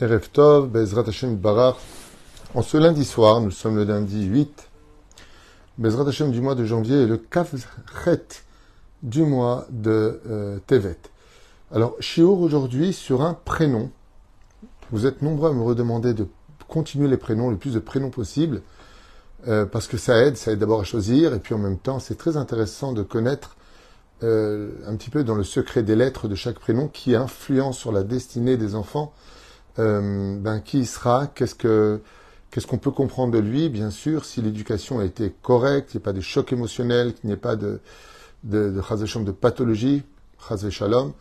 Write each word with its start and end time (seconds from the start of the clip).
Erev 0.00 0.28
Tov, 0.32 0.70
Bezrat 0.70 1.04
Hashem. 1.06 1.38
En 2.54 2.62
ce 2.62 2.76
lundi 2.76 3.04
soir, 3.04 3.40
nous 3.40 3.52
sommes 3.52 3.76
le 3.76 3.84
lundi 3.84 4.24
8, 4.24 4.68
Bezrat 5.78 6.08
Hashem 6.08 6.32
du 6.32 6.40
mois 6.40 6.56
de 6.56 6.64
janvier 6.64 7.02
et 7.02 7.06
le 7.06 7.16
Kavchet 7.16 8.42
du 9.04 9.22
mois 9.22 9.68
de 9.70 10.20
euh, 10.28 10.58
Tevet. 10.66 10.98
Alors, 11.72 11.94
Shiur 12.00 12.40
aujourd'hui 12.40 12.92
sur 12.92 13.22
un 13.22 13.34
prénom. 13.34 13.92
Vous 14.90 15.06
êtes 15.06 15.22
nombreux 15.22 15.50
à 15.50 15.52
me 15.52 15.62
redemander 15.62 16.12
de 16.12 16.26
continuer 16.66 17.06
les 17.06 17.16
prénoms, 17.16 17.50
le 17.50 17.56
plus 17.56 17.74
de 17.74 17.78
prénoms 17.78 18.10
possible, 18.10 18.62
euh, 19.46 19.64
parce 19.64 19.86
que 19.86 19.96
ça 19.96 20.24
aide, 20.24 20.36
ça 20.36 20.50
aide 20.50 20.58
d'abord 20.58 20.80
à 20.80 20.84
choisir, 20.84 21.34
et 21.34 21.38
puis 21.38 21.54
en 21.54 21.58
même 21.58 21.78
temps, 21.78 22.00
c'est 22.00 22.18
très 22.18 22.36
intéressant 22.36 22.92
de 22.92 23.04
connaître 23.04 23.56
euh, 24.24 24.72
un 24.88 24.96
petit 24.96 25.10
peu 25.10 25.22
dans 25.22 25.36
le 25.36 25.44
secret 25.44 25.84
des 25.84 25.94
lettres 25.94 26.26
de 26.26 26.34
chaque 26.34 26.58
prénom 26.58 26.88
qui 26.88 27.14
influence 27.14 27.78
sur 27.78 27.92
la 27.92 28.02
destinée 28.02 28.56
des 28.56 28.74
enfants 28.74 29.12
euh, 29.78 30.38
ben, 30.38 30.60
qui 30.60 30.86
sera, 30.86 31.26
qu'est-ce 31.26 31.54
que 31.54 32.00
qu'est-ce 32.50 32.66
qu'on 32.68 32.78
peut 32.78 32.92
comprendre 32.92 33.32
de 33.32 33.38
lui, 33.38 33.68
bien 33.68 33.90
sûr, 33.90 34.24
si 34.24 34.40
l'éducation 34.40 35.00
a 35.00 35.04
été 35.04 35.34
correcte, 35.42 35.90
qu'il 35.90 35.98
n'y 35.98 36.02
ait 36.02 36.04
pas 36.04 36.12
de 36.12 36.20
choc 36.20 36.52
émotionnel, 36.52 37.14
qu'il 37.14 37.26
n'y 37.26 37.32
ait 37.32 37.36
pas 37.36 37.56
de 37.56 37.80
de, 38.44 38.70
de, 38.70 39.24
de 39.24 39.32
pathologie, 39.32 40.04
shalom, 40.70 41.12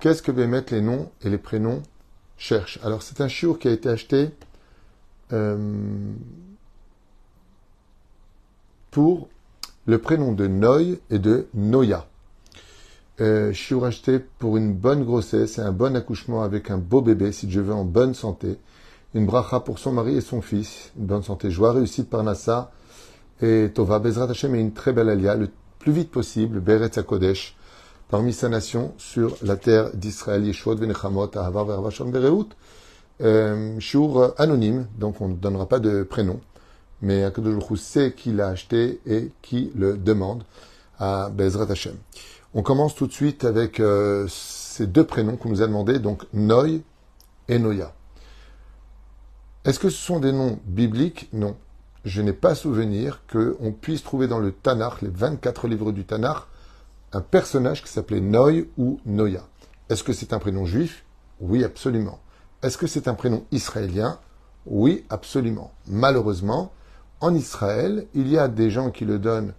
qu'est-ce 0.00 0.22
que 0.22 0.32
mettre 0.46 0.74
les 0.74 0.82
noms 0.82 1.10
et 1.22 1.30
les 1.30 1.38
prénoms 1.38 1.82
cherchent? 2.36 2.78
Alors 2.82 3.02
c'est 3.02 3.20
un 3.20 3.28
chiour 3.28 3.58
qui 3.58 3.68
a 3.68 3.70
été 3.70 3.88
acheté 3.88 4.30
euh, 5.32 6.12
pour 8.90 9.28
le 9.86 9.98
prénom 9.98 10.32
de 10.32 10.46
Noy 10.46 10.98
et 11.10 11.18
de 11.18 11.46
Noya 11.54 12.06
euh, 13.20 13.52
je 13.52 13.62
suis 13.62 13.74
pour 14.38 14.56
une 14.56 14.74
bonne 14.74 15.04
grossesse 15.04 15.58
et 15.58 15.62
un 15.62 15.72
bon 15.72 15.96
accouchement 15.96 16.42
avec 16.42 16.70
un 16.70 16.78
beau 16.78 17.00
bébé, 17.00 17.32
si 17.32 17.50
je 17.50 17.60
veux, 17.60 17.72
en 17.72 17.84
bonne 17.84 18.14
santé. 18.14 18.58
Une 19.14 19.24
bracha 19.24 19.60
pour 19.60 19.78
son 19.78 19.92
mari 19.92 20.16
et 20.16 20.20
son 20.20 20.42
fils. 20.42 20.92
Une 20.98 21.06
bonne 21.06 21.22
santé, 21.22 21.50
joie, 21.50 21.72
réussite 21.72 22.10
par 22.10 22.22
Nassa. 22.22 22.70
Et 23.40 23.70
Tova 23.74 23.98
Bezrat 23.98 24.30
Hashem 24.30 24.54
est 24.54 24.60
une 24.60 24.72
très 24.72 24.92
belle 24.92 25.08
alia, 25.08 25.34
le 25.34 25.48
plus 25.78 25.92
vite 25.92 26.10
possible, 26.10 26.60
Beret 26.60 26.90
Kodesh, 27.06 27.56
parmi 28.08 28.32
sa 28.32 28.48
nation, 28.48 28.92
sur 28.98 29.36
la 29.42 29.56
terre 29.56 29.94
d'Israël, 29.94 30.44
Yeshua 30.44 30.74
Venechamot, 30.74 31.30
Ahavar 31.36 31.64
Vervasham 31.64 32.10
Bereut. 32.10 32.48
Euh, 33.22 33.78
Shur 33.80 34.34
anonyme, 34.36 34.86
donc 34.98 35.20
on 35.22 35.28
ne 35.28 35.34
donnera 35.34 35.66
pas 35.66 35.78
de 35.78 36.02
prénom. 36.02 36.40
Mais 37.00 37.24
Akadosh 37.24 37.78
sait 37.78 38.12
qui 38.12 38.32
l'a 38.32 38.48
acheté 38.48 39.00
et 39.06 39.30
qui 39.42 39.70
le 39.74 39.96
demande 39.96 40.42
à 40.98 41.30
Bezrat 41.30 41.70
Hashem. 41.70 41.94
On 42.58 42.62
commence 42.62 42.94
tout 42.94 43.06
de 43.06 43.12
suite 43.12 43.44
avec 43.44 43.80
euh, 43.80 44.26
ces 44.28 44.86
deux 44.86 45.04
prénoms 45.04 45.36
qu'on 45.36 45.50
nous 45.50 45.60
a 45.60 45.66
demandé, 45.66 45.98
donc 45.98 46.24
Noy 46.32 46.80
et 47.48 47.58
Noya. 47.58 47.92
Est-ce 49.66 49.78
que 49.78 49.90
ce 49.90 49.98
sont 49.98 50.20
des 50.20 50.32
noms 50.32 50.58
bibliques? 50.64 51.28
Non. 51.34 51.54
Je 52.06 52.22
n'ai 52.22 52.32
pas 52.32 52.54
souvenir 52.54 53.20
qu'on 53.30 53.72
puisse 53.72 54.02
trouver 54.02 54.26
dans 54.26 54.38
le 54.38 54.52
Tanakh, 54.52 55.02
les 55.02 55.10
24 55.10 55.68
livres 55.68 55.92
du 55.92 56.06
Tanakh, 56.06 56.44
un 57.12 57.20
personnage 57.20 57.82
qui 57.82 57.92
s'appelait 57.92 58.22
Noy 58.22 58.70
ou 58.78 59.00
Noya. 59.04 59.46
Est-ce 59.90 60.02
que 60.02 60.14
c'est 60.14 60.32
un 60.32 60.38
prénom 60.38 60.64
juif? 60.64 61.04
Oui, 61.40 61.62
absolument. 61.62 62.20
Est-ce 62.62 62.78
que 62.78 62.86
c'est 62.86 63.06
un 63.06 63.14
prénom 63.14 63.44
israélien? 63.52 64.18
Oui, 64.64 65.04
absolument. 65.10 65.74
Malheureusement, 65.88 66.72
en 67.20 67.34
Israël, 67.34 68.06
il 68.14 68.28
y 68.28 68.38
a 68.38 68.48
des 68.48 68.70
gens 68.70 68.90
qui 68.90 69.04
le 69.04 69.18
donnent 69.18 69.52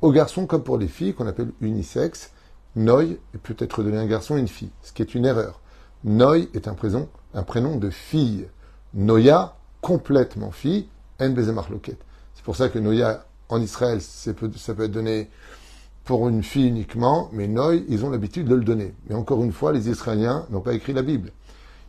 aux 0.00 0.12
garçons 0.12 0.46
comme 0.46 0.62
pour 0.62 0.78
les 0.78 0.86
filles, 0.86 1.12
qu'on 1.12 1.26
appelle 1.26 1.50
unisexe, 1.60 2.30
Noy 2.76 3.18
peut 3.42 3.56
être 3.58 3.82
donné 3.82 3.96
un 3.96 4.06
garçon 4.06 4.36
et 4.36 4.40
une 4.40 4.48
fille, 4.48 4.70
ce 4.82 4.92
qui 4.92 5.00
est 5.00 5.14
une 5.14 5.24
erreur. 5.24 5.60
Noy 6.04 6.50
est 6.52 6.68
un 6.68 6.74
prénom, 6.74 7.08
un 7.32 7.42
prénom 7.42 7.76
de 7.76 7.88
fille. 7.88 8.46
Noya, 8.92 9.56
complètement 9.80 10.50
fille, 10.50 10.88
En 11.18 11.30
Marloquet. 11.52 11.96
C'est 12.34 12.44
pour 12.44 12.54
ça 12.54 12.68
que 12.68 12.78
Noya, 12.78 13.24
en 13.48 13.60
Israël, 13.62 14.00
ça 14.02 14.32
peut, 14.34 14.50
être 14.54 14.90
donné 14.90 15.30
pour 16.04 16.28
une 16.28 16.42
fille 16.42 16.68
uniquement, 16.68 17.30
mais 17.32 17.48
Noy, 17.48 17.84
ils 17.88 18.04
ont 18.04 18.10
l'habitude 18.10 18.46
de 18.46 18.54
le 18.54 18.64
donner. 18.64 18.94
Mais 19.08 19.14
encore 19.14 19.42
une 19.42 19.52
fois, 19.52 19.72
les 19.72 19.88
Israéliens 19.88 20.46
n'ont 20.50 20.60
pas 20.60 20.74
écrit 20.74 20.92
la 20.92 21.02
Bible. 21.02 21.32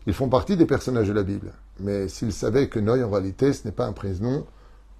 Ils 0.05 0.13
font 0.13 0.29
partie 0.29 0.55
des 0.55 0.65
personnages 0.65 1.09
de 1.09 1.13
la 1.13 1.23
Bible. 1.23 1.51
Mais 1.81 2.07
s'ils 2.07 2.31
savaient 2.31 2.69
que 2.69 2.79
Noy, 2.79 3.03
en 3.03 3.09
réalité, 3.09 3.51
ce 3.51 3.65
n'est 3.65 3.73
pas 3.73 3.85
un 3.85 3.93
prénom 3.93 4.45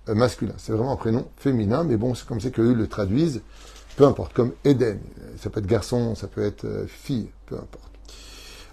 euh, 0.10 0.16
masculin, 0.16 0.54
c'est 0.58 0.74
vraiment 0.74 0.92
un 0.92 0.98
prénom 0.98 1.28
féminin, 1.38 1.84
mais 1.86 1.96
bon, 1.96 2.14
c'est 2.14 2.28
comme 2.28 2.42
ça 2.42 2.50
qu'eux 2.50 2.74
le 2.74 2.88
traduisent 2.88 3.42
peu 3.98 4.06
importe, 4.06 4.32
comme 4.32 4.54
Eden. 4.64 5.00
Ça 5.38 5.50
peut 5.50 5.60
être 5.60 5.66
garçon, 5.66 6.16
ça 6.16 6.28
peut 6.28 6.46
être 6.46 6.66
euh, 6.66 6.86
fille, 6.88 7.30
peu 7.48 7.56
importe. 7.56 7.92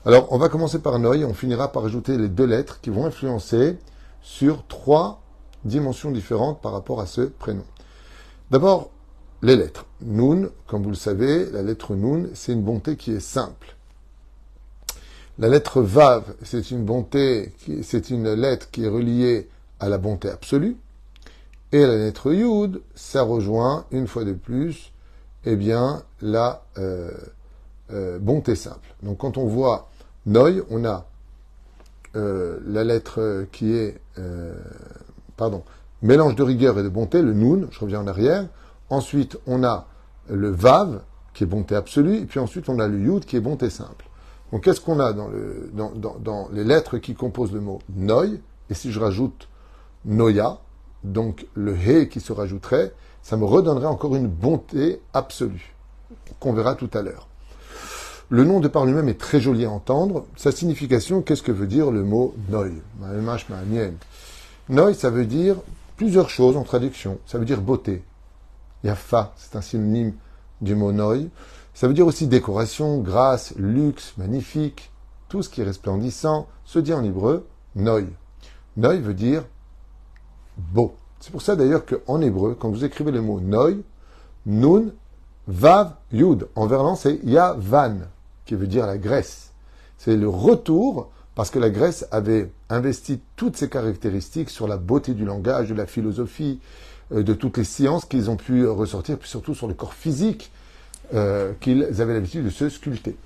Alors, 0.04 0.30
on 0.30 0.38
va 0.38 0.50
commencer 0.50 0.78
par 0.78 0.98
Noy, 0.98 1.24
on 1.24 1.32
finira 1.32 1.72
par 1.72 1.86
ajouter 1.86 2.18
les 2.18 2.28
deux 2.28 2.44
lettres 2.44 2.80
qui 2.82 2.90
vont 2.90 3.06
influencer 3.06 3.78
sur 4.20 4.66
trois 4.66 5.22
dimensions 5.64 6.10
différentes 6.10 6.60
par 6.60 6.72
rapport 6.72 7.00
à 7.00 7.06
ce 7.06 7.22
prénom. 7.22 7.64
D'abord, 8.50 8.90
les 9.40 9.56
lettres. 9.56 9.86
Nun, 10.02 10.50
comme 10.66 10.82
vous 10.82 10.90
le 10.90 10.94
savez, 10.94 11.50
la 11.50 11.62
lettre 11.62 11.94
Nun, 11.94 12.28
c'est 12.34 12.52
une 12.52 12.62
bonté 12.62 12.96
qui 12.96 13.12
est 13.12 13.20
simple. 13.20 13.76
La 15.38 15.48
lettre 15.48 15.80
Vav, 15.80 16.34
c'est 16.42 16.70
une 16.70 16.84
bonté, 16.84 17.54
c'est 17.82 18.10
une 18.10 18.30
lettre 18.34 18.70
qui 18.70 18.84
est 18.84 18.88
reliée 18.88 19.48
à 19.80 19.88
la 19.88 19.96
bonté 19.96 20.28
absolue. 20.28 20.76
Et 21.72 21.80
la 21.80 21.96
lettre 21.96 22.30
Yud, 22.30 22.82
ça 22.94 23.22
rejoint 23.22 23.86
une 23.90 24.06
fois 24.06 24.24
de 24.24 24.34
plus 24.34 24.92
eh 25.46 25.56
bien, 25.56 26.02
la 26.20 26.62
euh, 26.78 27.10
euh, 27.92 28.18
bonté 28.18 28.54
simple. 28.54 28.94
Donc, 29.02 29.18
quand 29.18 29.36
on 29.36 29.46
voit 29.46 29.90
Noy, 30.26 30.62
on 30.70 30.84
a 30.84 31.06
euh, 32.16 32.58
la 32.66 32.84
lettre 32.84 33.46
qui 33.52 33.74
est, 33.74 34.00
pardon, 35.36 35.62
mélange 36.02 36.34
de 36.36 36.42
rigueur 36.42 36.78
et 36.78 36.82
de 36.82 36.88
bonté, 36.88 37.22
le 37.22 37.34
Nun, 37.34 37.68
je 37.70 37.80
reviens 37.80 38.00
en 38.00 38.06
arrière. 38.06 38.46
Ensuite, 38.90 39.38
on 39.46 39.64
a 39.64 39.86
le 40.28 40.50
Vav, 40.50 41.02
qui 41.34 41.44
est 41.44 41.46
bonté 41.46 41.74
absolue, 41.74 42.16
et 42.16 42.26
puis 42.26 42.38
ensuite, 42.38 42.68
on 42.68 42.78
a 42.78 42.88
le 42.88 42.98
Yud, 42.98 43.24
qui 43.24 43.36
est 43.36 43.40
bonté 43.40 43.68
simple. 43.70 44.06
Donc, 44.52 44.64
qu'est-ce 44.64 44.80
qu'on 44.80 45.00
a 45.00 45.12
dans, 45.12 45.30
dans, 46.20 46.48
les 46.52 46.64
lettres 46.64 46.98
qui 46.98 47.14
composent 47.14 47.52
le 47.52 47.60
mot 47.60 47.80
Noy 47.94 48.40
Et 48.70 48.74
si 48.74 48.92
je 48.92 49.00
rajoute 49.00 49.48
Noya, 50.04 50.60
donc 51.02 51.46
le 51.54 51.74
He 51.76 52.08
qui 52.08 52.20
se 52.20 52.32
rajouterait, 52.32 52.92
ça 53.24 53.38
me 53.38 53.46
redonnerait 53.46 53.86
encore 53.86 54.14
une 54.14 54.28
bonté 54.28 55.00
absolue, 55.14 55.74
qu'on 56.38 56.52
verra 56.52 56.74
tout 56.74 56.90
à 56.92 57.00
l'heure. 57.00 57.26
Le 58.28 58.44
nom 58.44 58.60
de 58.60 58.68
par 58.68 58.84
lui-même 58.84 59.08
est 59.08 59.18
très 59.18 59.40
joli 59.40 59.64
à 59.64 59.70
entendre. 59.70 60.26
Sa 60.36 60.52
signification, 60.52 61.22
qu'est-ce 61.22 61.42
que 61.42 61.50
veut 61.50 61.66
dire 61.66 61.90
le 61.90 62.04
mot 62.04 62.34
Noy 62.50 62.72
Noy, 64.68 64.94
ça 64.94 65.10
veut 65.10 65.24
dire 65.24 65.56
plusieurs 65.96 66.28
choses 66.28 66.56
en 66.56 66.64
traduction. 66.64 67.18
Ça 67.26 67.38
veut 67.38 67.44
dire 67.46 67.62
beauté. 67.62 68.02
Yafa, 68.82 69.32
c'est 69.36 69.56
un 69.56 69.62
synonyme 69.62 70.12
du 70.60 70.74
mot 70.74 70.92
Noy. 70.92 71.30
Ça 71.72 71.88
veut 71.88 71.94
dire 71.94 72.06
aussi 72.06 72.26
décoration, 72.26 72.98
grâce, 72.98 73.54
luxe, 73.56 74.14
magnifique. 74.18 74.90
Tout 75.28 75.42
ce 75.42 75.48
qui 75.48 75.62
est 75.62 75.64
resplendissant 75.64 76.46
se 76.64 76.78
dit 76.78 76.92
en 76.92 77.02
hébreu 77.02 77.46
Noy. 77.74 78.06
Noy 78.76 79.00
veut 79.00 79.14
dire 79.14 79.44
beau. 80.58 80.94
C'est 81.20 81.30
pour 81.30 81.42
ça 81.42 81.56
d'ailleurs 81.56 81.84
qu'en 81.86 82.20
hébreu, 82.20 82.56
quand 82.58 82.70
vous 82.70 82.84
écrivez 82.84 83.10
le 83.10 83.22
mot 83.22 83.40
Noy, 83.40 83.82
Nun, 84.46 84.92
Vav, 85.46 85.94
Yud, 86.12 86.48
en 86.54 86.66
verlan 86.66 86.96
c'est 86.96 87.20
Yavan, 87.24 88.00
qui 88.44 88.54
veut 88.54 88.66
dire 88.66 88.86
la 88.86 88.98
Grèce. 88.98 89.52
C'est 89.98 90.16
le 90.16 90.28
retour, 90.28 91.10
parce 91.34 91.50
que 91.50 91.58
la 91.58 91.70
Grèce 91.70 92.06
avait 92.10 92.50
investi 92.68 93.20
toutes 93.36 93.56
ses 93.56 93.68
caractéristiques 93.68 94.50
sur 94.50 94.68
la 94.68 94.76
beauté 94.76 95.14
du 95.14 95.24
langage, 95.24 95.68
de 95.68 95.74
la 95.74 95.86
philosophie, 95.86 96.60
euh, 97.12 97.22
de 97.22 97.34
toutes 97.34 97.58
les 97.58 97.64
sciences 97.64 98.04
qu'ils 98.04 98.30
ont 98.30 98.36
pu 98.36 98.66
ressortir, 98.66 99.18
puis 99.18 99.28
surtout 99.28 99.54
sur 99.54 99.66
le 99.66 99.74
corps 99.74 99.94
physique 99.94 100.50
euh, 101.12 101.52
qu'ils 101.60 101.84
avaient 102.00 102.14
l'habitude 102.14 102.44
de 102.44 102.50
se 102.50 102.68
sculpter 102.68 103.16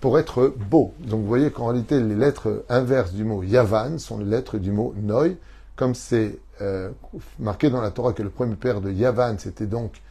pour 0.00 0.18
être 0.18 0.52
beau. 0.70 0.94
Donc 1.00 1.20
vous 1.20 1.26
voyez 1.26 1.50
qu'en 1.50 1.66
réalité, 1.66 2.00
les 2.00 2.14
lettres 2.14 2.64
inverses 2.68 3.12
du 3.12 3.24
mot 3.24 3.42
Yavan 3.42 3.98
sont 3.98 4.18
les 4.18 4.24
lettres 4.24 4.58
du 4.58 4.72
mot 4.72 4.94
Noy, 5.00 5.36
comme 5.78 5.94
c'est 5.94 6.40
euh, 6.60 6.90
marqué 7.38 7.70
dans 7.70 7.80
la 7.80 7.92
Torah 7.92 8.12
que 8.12 8.24
le 8.24 8.30
premier 8.30 8.56
père 8.56 8.80
de 8.80 8.90
Yavan, 8.90 9.36
c'était 9.38 9.66
donc 9.66 10.02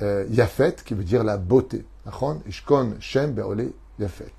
euh, 0.00 0.24
Yafet, 0.30 0.76
qui 0.84 0.94
veut 0.94 1.02
dire 1.02 1.24
la 1.24 1.36
beauté. 1.36 1.84
Ishkon 2.46 2.94
Shem 3.00 3.34
Yafet. 3.98 4.32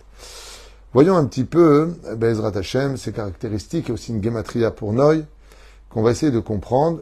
Voyons 0.93 1.17
un 1.17 1.25
petit 1.25 1.43
peu, 1.43 1.93
Bezrat 2.15 2.57
Hashem, 2.57 2.95
ses 2.95 3.11
caractéristiques 3.11 3.89
et 3.89 3.91
aussi 3.91 4.13
une 4.13 4.23
gematria 4.23 4.71
pour 4.71 4.93
Noy, 4.93 5.25
qu'on 5.89 6.01
va 6.01 6.11
essayer 6.11 6.31
de 6.31 6.39
comprendre 6.39 7.01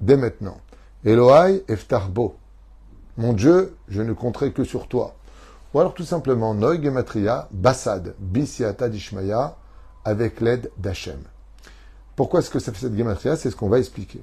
dès 0.00 0.18
maintenant. 0.18 0.58
Elohai 1.04 1.64
Eftarbo. 1.68 2.36
Mon 3.16 3.32
Dieu, 3.32 3.74
je 3.88 4.02
ne 4.02 4.12
compterai 4.12 4.52
que 4.52 4.62
sur 4.62 4.88
toi. 4.88 5.14
Ou 5.72 5.80
alors 5.80 5.94
tout 5.94 6.04
simplement 6.04 6.54
Noy 6.54 6.82
gematria, 6.82 7.48
Basad, 7.50 8.14
Bisiata 8.18 8.90
Dishmaya, 8.90 9.56
avec 10.04 10.40
l'aide 10.42 10.70
d'Hachem. 10.76 11.18
Pourquoi 12.16 12.40
est-ce 12.40 12.50
que 12.50 12.58
ça 12.58 12.72
fait 12.72 12.80
cette 12.80 12.96
gematria 12.96 13.36
C'est 13.36 13.50
ce 13.50 13.56
qu'on 13.56 13.68
va 13.68 13.78
expliquer. 13.78 14.20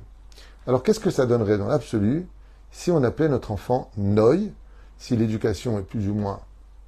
Alors 0.68 0.84
qu'est-ce 0.84 1.00
que 1.00 1.10
ça 1.10 1.26
donnerait 1.26 1.58
dans 1.58 1.68
l'absolu 1.68 2.28
si 2.72 2.90
on 2.90 3.04
appelait 3.04 3.28
notre 3.28 3.52
enfant 3.52 3.92
Noy, 3.98 4.52
si 4.98 5.18
l'éducation 5.18 5.78
est 5.80 5.84
plus 5.84 6.08
ou 6.08 6.14
moins 6.14 6.40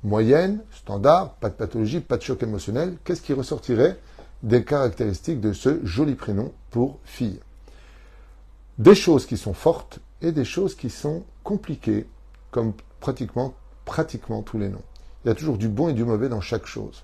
moyenne, 0.03 0.61
standard, 0.71 1.33
pas 1.35 1.49
de 1.49 1.55
pathologie, 1.55 1.99
pas 1.99 2.17
de 2.17 2.21
choc 2.21 2.41
émotionnel, 2.43 2.97
qu'est-ce 3.03 3.21
qui 3.21 3.33
ressortirait 3.33 3.99
des 4.43 4.63
caractéristiques 4.63 5.41
de 5.41 5.53
ce 5.53 5.85
joli 5.85 6.15
prénom 6.15 6.51
pour 6.71 6.99
fille? 7.03 7.39
Des 8.77 8.95
choses 8.95 9.25
qui 9.25 9.37
sont 9.37 9.53
fortes 9.53 9.99
et 10.21 10.31
des 10.31 10.45
choses 10.45 10.75
qui 10.75 10.89
sont 10.89 11.23
compliquées, 11.43 12.07
comme 12.51 12.73
pratiquement, 12.99 13.53
pratiquement 13.85 14.41
tous 14.41 14.57
les 14.57 14.69
noms. 14.69 14.81
Il 15.23 15.29
y 15.29 15.31
a 15.31 15.35
toujours 15.35 15.57
du 15.57 15.67
bon 15.67 15.89
et 15.89 15.93
du 15.93 16.03
mauvais 16.03 16.29
dans 16.29 16.41
chaque 16.41 16.65
chose. 16.65 17.03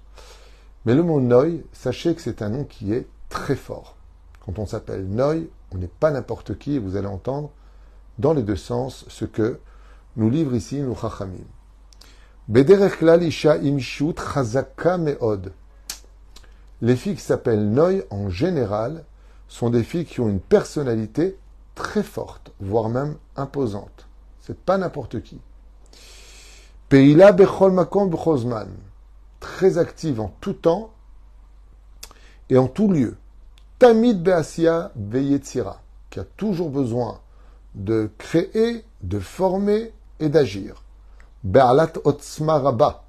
Mais 0.85 0.95
le 0.95 1.03
mot 1.03 1.19
Noy, 1.19 1.63
sachez 1.73 2.15
que 2.15 2.21
c'est 2.21 2.41
un 2.41 2.49
nom 2.49 2.63
qui 2.63 2.93
est 2.93 3.07
très 3.29 3.55
fort. 3.55 3.95
Quand 4.45 4.59
on 4.59 4.65
s'appelle 4.65 5.07
Noy, 5.07 5.49
on 5.71 5.77
n'est 5.77 5.87
pas 5.87 6.11
n'importe 6.11 6.57
qui, 6.57 6.75
et 6.75 6.79
vous 6.79 6.95
allez 6.95 7.07
entendre 7.07 7.51
dans 8.17 8.33
les 8.33 8.43
deux 8.43 8.55
sens 8.55 9.05
ce 9.07 9.25
que 9.25 9.59
nous 10.15 10.29
livre 10.29 10.55
ici 10.55 10.81
nous 10.81 10.95
Chachamim. 10.95 11.45
Les 16.81 16.95
filles 16.95 17.15
qui 17.15 17.21
s'appellent 17.21 17.69
Noy 17.69 18.03
en 18.09 18.29
général 18.29 19.05
sont 19.47 19.69
des 19.69 19.83
filles 19.83 20.05
qui 20.05 20.19
ont 20.19 20.29
une 20.29 20.39
personnalité 20.39 21.37
très 21.75 22.03
forte, 22.03 22.51
voire 22.59 22.89
même 22.89 23.17
imposante. 23.35 24.07
C'est 24.41 24.57
pas 24.57 24.77
n'importe 24.77 25.21
qui. 25.21 25.39
Peila 26.89 27.31
Bechol 27.33 27.71
Makom 27.71 28.09
très 29.39 29.77
active 29.77 30.19
en 30.19 30.33
tout 30.41 30.53
temps 30.53 30.91
et 32.49 32.57
en 32.57 32.67
tout 32.67 32.91
lieu. 32.91 33.15
Tamid 33.77 34.21
Beasia 34.21 34.91
Veyetzira, 34.95 35.81
qui 36.09 36.19
a 36.19 36.23
toujours 36.23 36.69
besoin 36.69 37.19
de 37.75 38.09
créer, 38.17 38.83
de 39.01 39.19
former 39.19 39.93
et 40.19 40.29
d'agir. 40.29 40.83
Be'alat 41.43 41.93
Otzma 42.03 42.59
Rabba, 42.59 43.03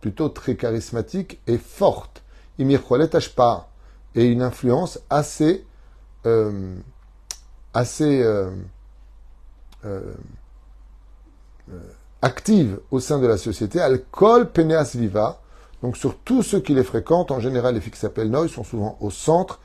plutôt 0.00 0.28
très 0.28 0.56
charismatique 0.56 1.40
et 1.46 1.58
forte. 1.58 2.22
Imir 2.58 2.82
Ashpa, 3.12 3.68
et 4.16 4.26
une 4.26 4.42
influence 4.42 4.98
assez, 5.10 5.64
euh, 6.26 6.74
assez 7.72 8.20
euh, 8.22 8.50
euh, 9.84 10.12
active 12.20 12.80
au 12.90 12.98
sein 12.98 13.20
de 13.20 13.26
la 13.26 13.36
société. 13.36 13.80
Al-Kol 13.80 14.50
Peneas 14.50 14.92
Viva, 14.96 15.40
donc 15.82 15.96
sur 15.96 16.18
tous 16.18 16.42
ceux 16.42 16.60
qui 16.60 16.74
les 16.74 16.84
fréquentent, 16.84 17.30
en 17.30 17.40
général 17.40 17.74
les 17.74 17.80
filles 17.80 17.92
qui 17.92 17.98
s'appellent 17.98 18.30
Noy 18.30 18.48
sont 18.48 18.64
souvent 18.64 18.96
au 19.00 19.10
centre, 19.10 19.60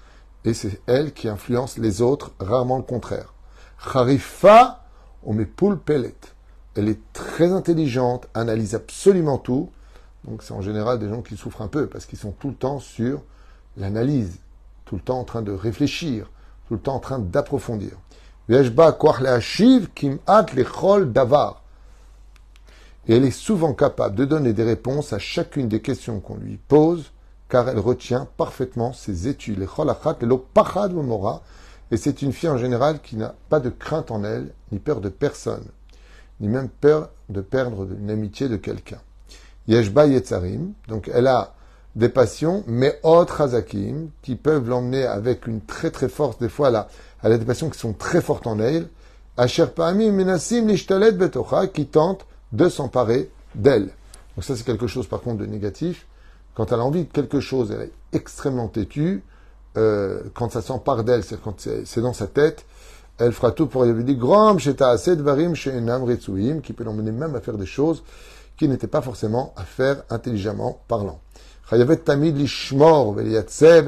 et 0.45 0.53
c'est 0.53 0.81
elles 0.87 1.13
qui 1.13 1.27
influencent 1.27 1.79
les 1.81 2.01
autres, 2.01 2.31
rarement 2.39 2.77
le 2.77 2.83
contraire. 2.83 3.33
Kharifa, 3.91 4.83
on 5.23 5.33
met 5.33 5.45
pellet. 5.45 6.15
Elle 6.75 6.89
est 6.89 6.99
très 7.13 7.51
intelligente, 7.51 8.27
analyse 8.33 8.75
absolument 8.75 9.37
tout. 9.37 9.69
Donc 10.25 10.43
c'est 10.43 10.53
en 10.53 10.61
général 10.61 10.99
des 10.99 11.09
gens 11.09 11.21
qui 11.21 11.37
souffrent 11.37 11.61
un 11.61 11.67
peu 11.67 11.87
parce 11.87 12.05
qu'ils 12.05 12.19
sont 12.19 12.31
tout 12.31 12.49
le 12.49 12.55
temps 12.55 12.79
sur 12.79 13.21
l'analyse, 13.77 14.39
tout 14.85 14.95
le 14.95 15.01
temps 15.01 15.19
en 15.19 15.23
train 15.23 15.41
de 15.41 15.51
réfléchir, 15.51 16.29
tout 16.67 16.75
le 16.75 16.79
temps 16.79 16.95
en 16.95 16.99
train 16.99 17.19
d'approfondir. 17.19 17.97
Et 23.07 23.15
elle 23.15 23.25
est 23.25 23.31
souvent 23.31 23.73
capable 23.73 24.15
de 24.15 24.25
donner 24.25 24.53
des 24.53 24.63
réponses 24.63 25.13
à 25.13 25.19
chacune 25.19 25.67
des 25.67 25.81
questions 25.81 26.19
qu'on 26.19 26.37
lui 26.37 26.57
pose, 26.67 27.11
car 27.49 27.67
elle 27.69 27.79
retient 27.79 28.27
parfaitement 28.37 28.93
ses 28.93 29.27
études. 29.27 29.67
Et 31.91 31.97
c'est 31.97 32.21
une 32.21 32.33
fille 32.33 32.49
en 32.49 32.57
général 32.57 33.01
qui 33.01 33.17
n'a 33.17 33.35
pas 33.49 33.59
de 33.59 33.69
crainte 33.69 34.09
en 34.09 34.23
elle, 34.23 34.53
ni 34.71 34.79
peur 34.79 35.01
de 35.01 35.09
personne, 35.09 35.65
ni 36.39 36.47
même 36.47 36.69
peur 36.69 37.09
de 37.29 37.41
perdre 37.41 37.87
une 37.99 38.09
amitié 38.09 38.47
de 38.47 38.55
quelqu'un. 38.55 38.99
Yeshba 39.67 40.07
Yetzarim, 40.07 40.73
donc 40.87 41.09
elle 41.13 41.27
a 41.27 41.53
des 41.95 42.09
passions, 42.09 42.63
mais 42.67 42.99
autres 43.03 43.41
Hazakim, 43.41 44.09
qui 44.21 44.35
peuvent 44.35 44.67
l'emmener 44.67 45.05
avec 45.05 45.45
une 45.45 45.61
très 45.61 45.91
très 45.91 46.09
force. 46.09 46.39
Des 46.39 46.49
fois, 46.49 46.71
là, 46.71 46.87
elle 47.21 47.33
a 47.33 47.37
des 47.37 47.45
passions 47.45 47.69
qui 47.69 47.77
sont 47.77 47.93
très 47.93 48.21
fortes 48.21 48.47
en 48.47 48.59
elle. 48.59 48.87
Asher 49.37 49.67
Menasim 49.77 50.65
Betocha, 50.65 51.67
qui 51.67 51.85
tente 51.85 52.25
de 52.53 52.69
s'emparer 52.69 53.29
d'elle. 53.55 53.89
Donc 54.35 54.45
ça, 54.45 54.55
c'est 54.55 54.65
quelque 54.65 54.87
chose, 54.87 55.07
par 55.07 55.21
contre, 55.21 55.39
de 55.39 55.45
négatif. 55.45 56.07
Quand 56.55 56.71
elle 56.71 56.79
a 56.79 56.83
envie 56.83 57.03
de 57.03 57.11
quelque 57.11 57.39
chose, 57.39 57.71
elle 57.71 57.81
est 57.81 57.91
extrêmement 58.13 58.67
têtue. 58.67 59.23
Euh, 59.75 60.21
quand 60.33 60.51
ça 60.51 60.61
s'empare 60.61 61.03
d'elle, 61.03 61.23
c'est 61.23 61.41
quand 61.41 61.59
c'est 61.59 62.01
dans 62.01 62.13
sa 62.13 62.27
tête, 62.27 62.65
elle 63.17 63.31
fera 63.31 63.51
tout 63.51 63.67
pour 63.67 63.85
y 63.85 64.03
dire 64.03 64.17
Grom, 64.17 64.57
assez 64.79 65.15
varim, 65.15 65.53
qui 65.53 66.73
peut 66.73 66.83
l'emmener 66.83 67.11
même 67.11 67.35
à 67.35 67.41
faire 67.41 67.57
des 67.57 67.65
choses 67.65 68.03
qui 68.57 68.67
n'étaient 68.67 68.87
pas 68.87 69.01
forcément 69.01 69.53
à 69.55 69.63
faire 69.63 70.03
intelligemment 70.09 70.79
parlant. 70.87 71.19
Tamid 72.05 72.37
Lishmor, 72.37 73.15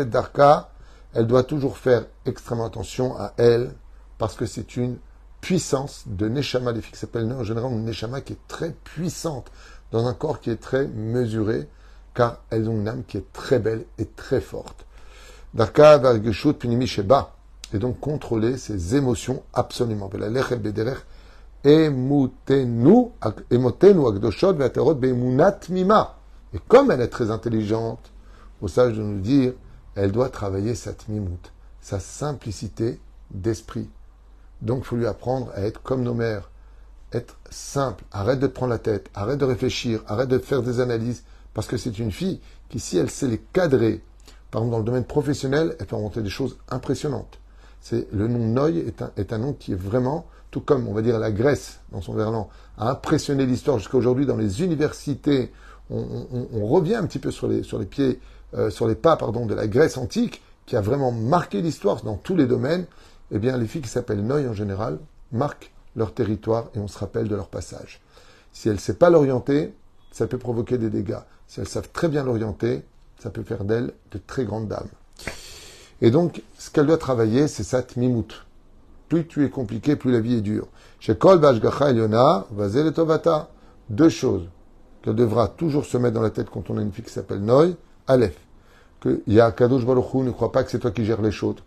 Darka, 0.08 0.70
elle 1.14 1.28
doit 1.28 1.44
toujours 1.44 1.78
faire 1.78 2.06
extrêmement 2.26 2.66
attention 2.66 3.16
à 3.18 3.34
elle, 3.38 3.72
parce 4.18 4.36
que 4.36 4.46
c'est 4.46 4.76
une 4.76 4.98
puissance 5.46 6.06
de 6.08 6.28
Neshama, 6.28 6.72
les 6.72 6.82
filles 6.82 6.94
qui 6.94 6.98
s'appellent 6.98 7.32
en 7.32 7.44
général 7.44 7.72
une 7.72 7.86
Neshama 7.86 8.22
qui 8.22 8.34
est 8.34 8.48
très 8.48 8.72
puissante, 8.72 9.52
dans 9.92 10.08
un 10.08 10.16
corps 10.16 10.40
qui 10.40 10.50
est 10.50 10.56
très 10.56 10.88
mesuré, 10.88 11.70
car 12.16 12.40
elles 12.50 12.68
ont 12.68 12.74
une 12.74 12.88
âme 12.88 13.04
qui 13.08 13.18
est 13.18 13.32
très 13.32 13.60
belle 13.60 13.86
et 14.00 14.08
très 14.08 14.42
forte. 14.42 14.88
Darka 15.54 16.02
et 17.74 17.78
donc 17.78 18.00
contrôler 18.00 18.58
ses 18.58 18.96
émotions 18.96 19.44
absolument. 19.54 20.10
Et 21.64 21.92
comme 26.68 26.90
elle 26.90 27.02
est 27.02 27.08
très 27.08 27.30
intelligente, 27.30 28.12
au 28.62 28.68
sage 28.68 28.94
de 28.94 29.04
nous 29.04 29.20
dire, 29.20 29.54
elle 29.94 30.12
doit 30.12 30.30
travailler 30.30 30.74
sa 30.74 30.94
tmimut, 30.94 31.52
sa 31.82 32.00
simplicité 32.00 33.00
d'esprit. 33.30 33.88
Donc 34.62 34.80
il 34.80 34.86
faut 34.86 34.96
lui 34.96 35.08
apprendre 35.08 35.52
à 35.56 35.62
être 35.62 35.82
comme 35.82 36.04
nos 36.04 36.14
mères, 36.14 36.50
être 37.12 37.38
simple, 37.50 38.04
arrête 38.12 38.40
de 38.40 38.48
prendre 38.48 38.72
la 38.72 38.80
tête, 38.80 39.10
arrête 39.14 39.40
de 39.40 39.46
réfléchir, 39.46 40.02
arrête 40.08 40.30
de 40.30 40.40
faire 40.40 40.62
des 40.62 40.80
analyses, 40.80 41.24
parce 41.54 41.68
que 41.68 41.78
c'est 41.78 42.00
une 42.00 42.12
fille 42.12 42.42
qui, 42.70 42.80
si 42.80 42.98
elle 42.98 43.10
sait 43.10 43.28
les 43.28 43.40
cadrer, 43.54 44.02
par 44.52 44.62
exemple 44.62 44.72
dans 44.72 44.80
le 44.80 44.86
domaine 44.86 45.06
professionnel, 45.06 45.76
elle 45.80 45.86
peut 45.86 45.96
inventer 45.96 46.22
des 46.22 46.30
choses 46.30 46.58
impressionnantes. 46.70 47.40
C'est 47.82 48.08
le 48.12 48.28
nom 48.28 48.40
Noy 48.40 48.80
est 48.80 49.02
un, 49.02 49.12
est 49.16 49.32
un 49.32 49.38
nom 49.38 49.54
qui 49.54 49.74
est 49.74 49.80
vraiment, 49.80 50.26
tout 50.50 50.62
comme 50.62 50.88
on 50.88 50.94
va 50.94 51.02
dire 51.02 51.20
la 51.20 51.32
Grèce 51.32 51.80
dans 51.92 52.02
son 52.02 52.14
verlan, 52.14 52.50
a 52.78 52.90
impressionné 52.90 53.46
l'histoire 53.46 53.78
jusqu'à 53.78 53.98
aujourd'hui 53.98 54.26
dans 54.26 54.38
les 54.38 54.64
universités. 54.64 55.52
On, 55.92 56.66
revient 56.66 56.96
un 56.96 57.06
petit 57.06 57.20
peu 57.20 57.30
sur 57.30 57.48
les, 57.48 57.62
sur 57.62 57.78
les 57.78 57.86
pieds, 57.86 58.20
euh, 58.56 58.72
sur 58.72 58.88
les 58.88 58.96
pas 58.96 59.18
pardon 59.18 59.46
de 59.46 59.54
la 59.54 59.68
Grèce 59.68 59.98
antique, 59.98 60.42
qui 60.66 60.76
a 60.76 60.82
vraiment 60.82 61.12
marqué 61.12 61.62
l'histoire 61.62 62.02
dans 62.02 62.16
tous 62.16 62.36
les 62.36 62.48
domaines. 62.48 62.88
Eh 63.36 63.40
bien, 63.40 63.58
les 63.58 63.68
filles 63.68 63.82
qui 63.82 63.90
s'appellent 63.90 64.26
Noy 64.26 64.48
en 64.48 64.54
général 64.54 64.98
marquent 65.34 65.74
leur 65.98 66.14
territoire 66.14 66.70
et 66.74 66.80
on 66.80 66.88
se 66.88 66.98
rappelle 66.98 67.28
de 67.28 67.36
leur 67.36 67.50
passage. 67.50 68.00
Si 68.54 68.70
elles 68.70 68.76
ne 68.76 68.80
savent 68.80 68.96
pas 68.96 69.10
l'orienter, 69.10 69.74
ça 70.14 70.26
peut 70.26 70.38
provoquer 70.38 70.78
des 70.78 70.90
dégâts. 70.90 71.20
Si 71.46 71.60
elles 71.60 71.68
savent 71.68 71.90
très 71.92 72.08
bien 72.08 72.24
l'orienter, 72.24 72.86
ça 73.20 73.30
peut 73.30 73.44
faire 73.44 73.66
d'elles 73.66 73.92
de 74.12 74.20
très 74.26 74.46
grandes 74.46 74.70
dames. 74.70 74.88
Et 76.02 76.12
donc, 76.12 76.44
ce 76.58 76.70
qu'elle 76.72 76.88
doit 76.88 76.98
travailler, 76.98 77.50
c'est 77.50 77.64
sa 77.64 77.84
tmimut. 77.84 78.46
Plus 79.10 79.28
tu 79.28 79.44
es 79.44 79.50
compliqué, 79.50 79.98
plus 79.98 80.14
la 80.14 80.22
vie 80.22 80.36
est 80.36 80.42
dure. 80.42 80.68
Chez 81.02 81.18
Kol 81.18 81.40
Bashgacha 81.40 81.90
Eliona, 81.90 82.46
Vazel 82.52 82.94
Tovata. 82.94 83.50
Deux 83.90 84.10
choses 84.10 84.48
qu'elle 85.02 85.16
devra 85.16 85.50
toujours 85.50 85.84
se 85.84 85.98
mettre 85.98 86.16
dans 86.16 86.22
la 86.22 86.30
tête 86.30 86.50
quand 86.50 86.70
on 86.70 86.78
a 86.78 86.82
une 86.82 86.94
fille 86.94 87.04
qui 87.04 87.12
s'appelle 87.12 87.42
Noy. 87.42 87.76
Aleph. 88.08 88.38
Que 89.02 89.22
Kadosh 89.52 89.86
Baruch 89.86 90.14
ne 90.14 90.32
croit 90.32 90.54
pas 90.54 90.64
que 90.64 90.72
c'est 90.72 90.80
toi 90.80 90.92
qui 90.92 91.04
gères 91.04 91.22
les 91.22 91.32
choses. 91.32 91.58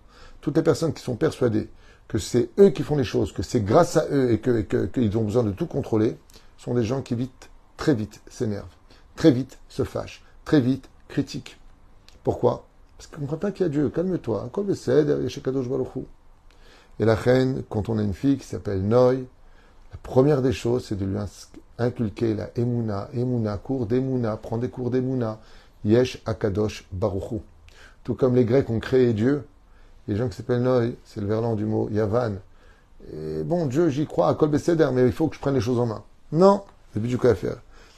Toutes 0.40 0.56
les 0.56 0.62
personnes 0.62 0.92
qui 0.92 1.02
sont 1.02 1.16
persuadées 1.16 1.68
que 2.08 2.18
c'est 2.18 2.48
eux 2.58 2.70
qui 2.70 2.82
font 2.82 2.96
les 2.96 3.04
choses, 3.04 3.32
que 3.32 3.42
c'est 3.42 3.60
grâce 3.60 3.96
à 3.96 4.06
eux 4.10 4.32
et 4.32 4.40
qu'ils 4.40 5.18
ont 5.18 5.24
besoin 5.24 5.42
de 5.44 5.50
tout 5.50 5.66
contrôler, 5.66 6.16
sont 6.56 6.74
des 6.74 6.84
gens 6.84 7.02
qui 7.02 7.14
vite, 7.14 7.50
très 7.76 7.94
vite 7.94 8.20
s'énervent, 8.28 8.74
très 9.14 9.30
vite 9.30 9.58
se 9.68 9.84
fâchent, 9.84 10.22
très 10.44 10.60
vite 10.60 10.88
critiquent. 11.08 11.58
Pourquoi? 12.24 12.66
Parce 12.96 13.08
qu'ils 13.08 13.18
ne 13.18 13.20
comprennent 13.22 13.40
pas 13.40 13.52
qu'il 13.52 13.64
y 13.64 13.66
a 13.66 13.70
Dieu. 13.70 13.90
Calme-toi. 13.90 14.50
Et 16.98 17.04
la 17.04 17.14
reine, 17.14 17.62
quand 17.68 17.88
on 17.88 17.98
a 17.98 18.02
une 18.02 18.14
fille 18.14 18.38
qui 18.38 18.46
s'appelle 18.46 18.82
Noy, 18.82 19.24
la 19.92 19.96
première 20.02 20.42
des 20.42 20.52
choses, 20.52 20.86
c'est 20.86 20.96
de 20.96 21.04
lui 21.04 21.16
inculquer 21.78 22.34
la 22.34 22.50
Emouna. 22.56 23.08
Emouna, 23.14 23.56
cours 23.56 23.86
d'Emouna, 23.86 24.36
prends 24.36 24.58
des 24.58 24.68
cours 24.68 24.90
d'Emouna. 24.90 25.38
Yesh 25.84 26.20
Akadosh 26.26 26.86
Baruchu. 26.90 27.36
Tout 28.02 28.14
comme 28.14 28.34
les 28.34 28.44
Grecs 28.44 28.68
ont 28.68 28.80
créé 28.80 29.12
Dieu, 29.12 29.46
les 30.08 30.16
gens 30.16 30.28
qui 30.28 30.36
s'appellent 30.36 30.62
Noy, 30.62 30.96
c'est 31.04 31.20
le 31.20 31.26
verlan 31.26 31.54
du 31.54 31.64
mot 31.64 31.88
Yavan. 31.90 32.34
Et 33.12 33.42
bon, 33.44 33.66
Dieu, 33.66 33.88
j'y 33.90 34.06
crois, 34.06 34.28
à 34.28 34.34
Kol 34.34 34.50
mais 34.50 35.06
il 35.06 35.12
faut 35.12 35.28
que 35.28 35.36
je 35.36 35.40
prenne 35.40 35.54
les 35.54 35.60
choses 35.60 35.78
en 35.78 35.86
main. 35.86 36.02
Non, 36.32 36.62
c'est 36.92 37.00
plus 37.00 37.08
du 37.08 37.18
à 37.26 37.34
faire. 37.34 37.56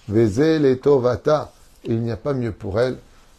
Veze 0.08 0.80
Tovata. 0.80 1.52
Et 1.84 1.94
il 1.94 2.02
n'y 2.02 2.10
a 2.10 2.16
pas 2.16 2.34
mieux 2.34 2.52
pour 2.52 2.78
elle 2.78 2.98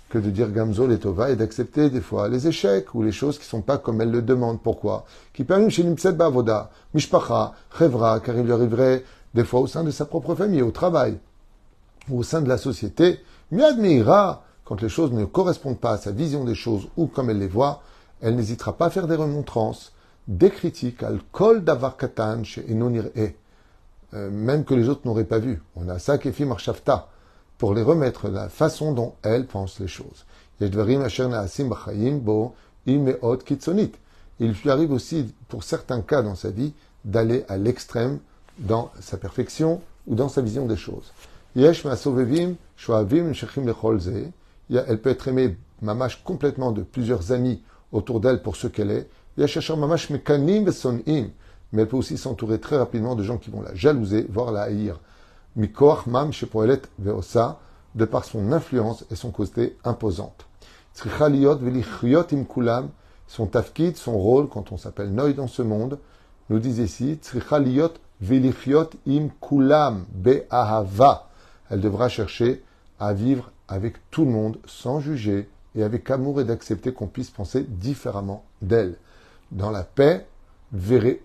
que 0.09 0.17
de 0.17 0.29
dire 0.29 0.51
Gamzo 0.51 0.87
Letova 0.87 1.29
et 1.29 1.35
d'accepter 1.35 1.89
des 1.89 2.01
fois 2.01 2.27
les 2.27 2.47
échecs 2.47 2.95
ou 2.95 3.03
les 3.03 3.11
choses 3.11 3.37
qui 3.37 3.45
ne 3.45 3.49
sont 3.49 3.61
pas 3.61 3.77
comme 3.77 4.01
elle 4.01 4.11
le 4.11 4.21
demande. 4.21 4.61
Pourquoi? 4.61 5.05
Qui 5.33 5.43
permet 5.43 5.69
chez 5.69 5.83
Nimset 5.83 6.13
Bavoda, 6.13 6.71
Mishpacha, 6.93 7.53
Chevra, 7.77 8.19
car 8.19 8.35
il 8.35 8.43
lui 8.43 8.51
arriverait 8.51 9.03
des 9.33 9.43
fois 9.43 9.61
au 9.61 9.67
sein 9.67 9.83
de 9.83 9.91
sa 9.91 10.05
propre 10.05 10.35
famille, 10.35 10.61
au 10.61 10.71
travail, 10.71 11.17
ou 12.09 12.19
au 12.19 12.23
sein 12.23 12.41
de 12.41 12.49
la 12.49 12.57
société, 12.57 13.19
Miad 13.51 13.77
quand 14.65 14.81
les 14.81 14.89
choses 14.89 15.11
ne 15.11 15.25
correspondent 15.25 15.79
pas 15.79 15.91
à 15.91 15.97
sa 15.97 16.11
vision 16.11 16.45
des 16.45 16.55
choses 16.55 16.87
ou 16.97 17.07
comme 17.07 17.29
elle 17.29 17.39
les 17.39 17.47
voit, 17.47 17.81
elle 18.21 18.35
n'hésitera 18.35 18.77
pas 18.77 18.87
à 18.87 18.89
faire 18.89 19.07
des 19.07 19.15
remontrances, 19.15 19.93
des 20.27 20.49
critiques, 20.49 21.03
al 21.03 21.19
davar 21.63 21.97
katan 21.97 22.43
chez 22.43 22.65
euh, 24.13 24.29
même 24.29 24.65
que 24.65 24.73
les 24.73 24.89
autres 24.89 25.01
n'auraient 25.05 25.23
pas 25.23 25.39
vu. 25.39 25.61
On 25.75 25.87
a 25.87 25.97
ça 25.97 26.17
qui 26.17 26.29
pour 27.57 27.73
les 27.73 27.81
remettre 27.81 28.27
la 28.27 28.49
façon 28.49 28.91
dont 28.91 29.13
elle 29.23 29.45
pense 29.45 29.79
les 29.79 29.87
choses. 29.87 30.25
Il 30.59 30.69
lui 34.51 34.69
arrive 34.69 34.91
aussi, 34.91 35.33
pour 35.47 35.63
certains 35.63 36.01
cas 36.01 36.21
dans 36.21 36.35
sa 36.35 36.49
vie, 36.49 36.73
d'aller 37.05 37.45
à 37.47 37.57
l'extrême 37.57 38.19
dans 38.59 38.91
sa 38.99 39.17
perfection 39.17 39.81
ou 40.07 40.15
dans 40.15 40.29
sa 40.29 40.41
vision 40.41 40.65
des 40.65 40.75
choses. 40.75 41.13
Elle 41.55 41.73
peut 45.01 45.09
être 45.09 45.27
aimée, 45.27 45.57
mamash, 45.81 46.23
complètement 46.23 46.71
de 46.71 46.81
plusieurs 46.81 47.31
amis 47.31 47.61
autour 47.91 48.19
d'elle 48.19 48.41
pour 48.41 48.55
ce 48.55 48.67
qu'elle 48.67 48.91
est. 48.91 49.10
Mais 49.38 49.45
elle 51.81 51.88
peut 51.88 51.98
aussi 51.98 52.17
s'entourer 52.17 52.60
très 52.60 52.77
rapidement 52.77 53.15
de 53.15 53.24
gens 53.24 53.38
qui 53.38 53.50
vont 53.50 53.62
la 53.62 53.74
jalouser, 53.74 54.25
voire 54.29 54.51
la 54.51 54.63
haïr. 54.63 55.00
mam 55.55 56.31
de 57.93 58.05
par 58.05 58.24
son 58.25 58.51
influence 58.51 59.05
et 59.12 59.15
son 59.15 59.31
côté 59.31 59.77
imposante. 59.83 60.45
Son 63.27 63.45
tafkid, 63.45 63.95
son 63.95 64.17
rôle, 64.17 64.50
quand 64.50 64.71
on 64.71 64.77
s'appelle 64.77 65.13
Noy 65.13 65.33
dans 65.33 65.48
ce 65.48 65.62
monde, 65.62 66.00
nous 66.50 66.60
dit 66.60 66.81
ici, 66.81 67.17
im 69.07 69.29
kulam 69.41 70.05
be'ahava. 70.12 71.29
Elle 71.69 71.79
devra 71.79 72.10
chercher 72.10 72.62
à 73.00 73.13
vivre 73.13 73.51
avec 73.69 73.95
tout 74.12 74.25
le 74.25 74.31
monde 74.31 74.57
sans 74.65 75.00
juger 75.00 75.50
et 75.75 75.83
avec 75.83 76.09
amour 76.09 76.41
et 76.41 76.45
d'accepter 76.45 76.93
qu'on 76.93 77.07
puisse 77.07 77.29
penser 77.29 77.63
différemment 77.63 78.43
d'elle. 78.61 78.95
Dans 79.51 79.71
la 79.71 79.83
paix, 79.83 80.27
vereut, 80.71 81.19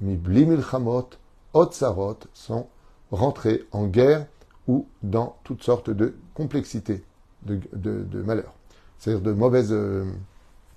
mibli 0.00 0.46
milchamot, 0.46 1.10
otsarot, 1.52 2.18
sont 2.32 2.66
rentrés 3.10 3.64
en 3.72 3.86
guerre 3.86 4.26
ou 4.66 4.86
dans 5.02 5.36
toutes 5.44 5.62
sortes 5.62 5.90
de 5.90 6.14
complexités, 6.34 7.04
de, 7.42 8.22
malheurs, 8.24 8.54
c'est-à-dire 8.98 9.22
de 9.22 9.32
mauvaises, 9.32 9.72
euh, 9.72 10.04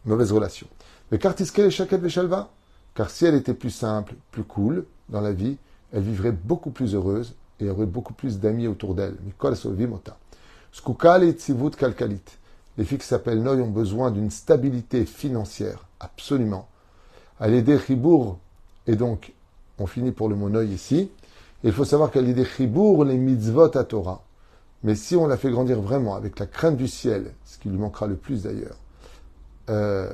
mauvaises 0.05 0.31
relations. 0.31 0.67
Mais 1.11 1.19
kartiske 1.19 1.57
les 1.57 1.71
chaket 1.71 2.01
veshalva, 2.01 2.49
car 2.93 3.09
si 3.09 3.25
elle 3.25 3.35
était 3.35 3.53
plus 3.53 3.69
simple, 3.69 4.15
plus 4.31 4.43
cool 4.43 4.85
dans 5.09 5.21
la 5.21 5.31
vie, 5.31 5.57
elle 5.93 6.03
vivrait 6.03 6.33
beaucoup 6.33 6.71
plus 6.71 6.95
heureuse 6.95 7.33
et 7.59 7.69
aurait 7.69 7.85
beaucoup 7.85 8.13
plus 8.13 8.39
d'amis 8.39 8.67
autour 8.67 8.93
d'elle. 8.93 9.15
Mikol 9.23 9.55
vimota. 9.73 10.17
Skukal 10.71 11.23
et 11.23 11.31
tzivut 11.31 11.71
kalkalit. 11.71 12.23
Les 12.77 12.85
filles 12.85 12.99
qui 12.99 13.07
s'appellent 13.07 13.41
Noy 13.41 13.61
ont 13.61 13.69
besoin 13.69 14.11
d'une 14.11 14.29
stabilité 14.29 15.05
financière, 15.05 15.85
absolument. 15.99 16.67
À 17.39 17.47
l'aider 17.47 17.79
Chibour, 17.79 18.37
et 18.85 18.95
donc, 18.95 19.33
on 19.79 19.87
finit 19.87 20.11
pour 20.11 20.29
le 20.29 20.35
mot 20.35 20.49
Noy 20.49 20.67
ici. 20.67 21.09
il 21.63 21.71
faut 21.71 21.85
savoir 21.85 22.11
qu'à 22.11 22.21
l'idée 22.21 22.45
Chibour, 22.45 23.03
les 23.03 23.17
mitzvot 23.17 23.75
à 23.77 23.83
Torah. 23.83 24.23
Mais 24.83 24.95
si 24.95 25.15
on 25.15 25.27
la 25.27 25.37
fait 25.37 25.49
grandir 25.49 25.81
vraiment 25.81 26.15
avec 26.15 26.37
la 26.39 26.45
crainte 26.45 26.77
du 26.77 26.87
ciel, 26.87 27.33
ce 27.45 27.57
qui 27.57 27.69
lui 27.69 27.77
manquera 27.77 28.05
le 28.05 28.15
plus 28.15 28.43
d'ailleurs, 28.43 28.77
euh, 29.69 30.09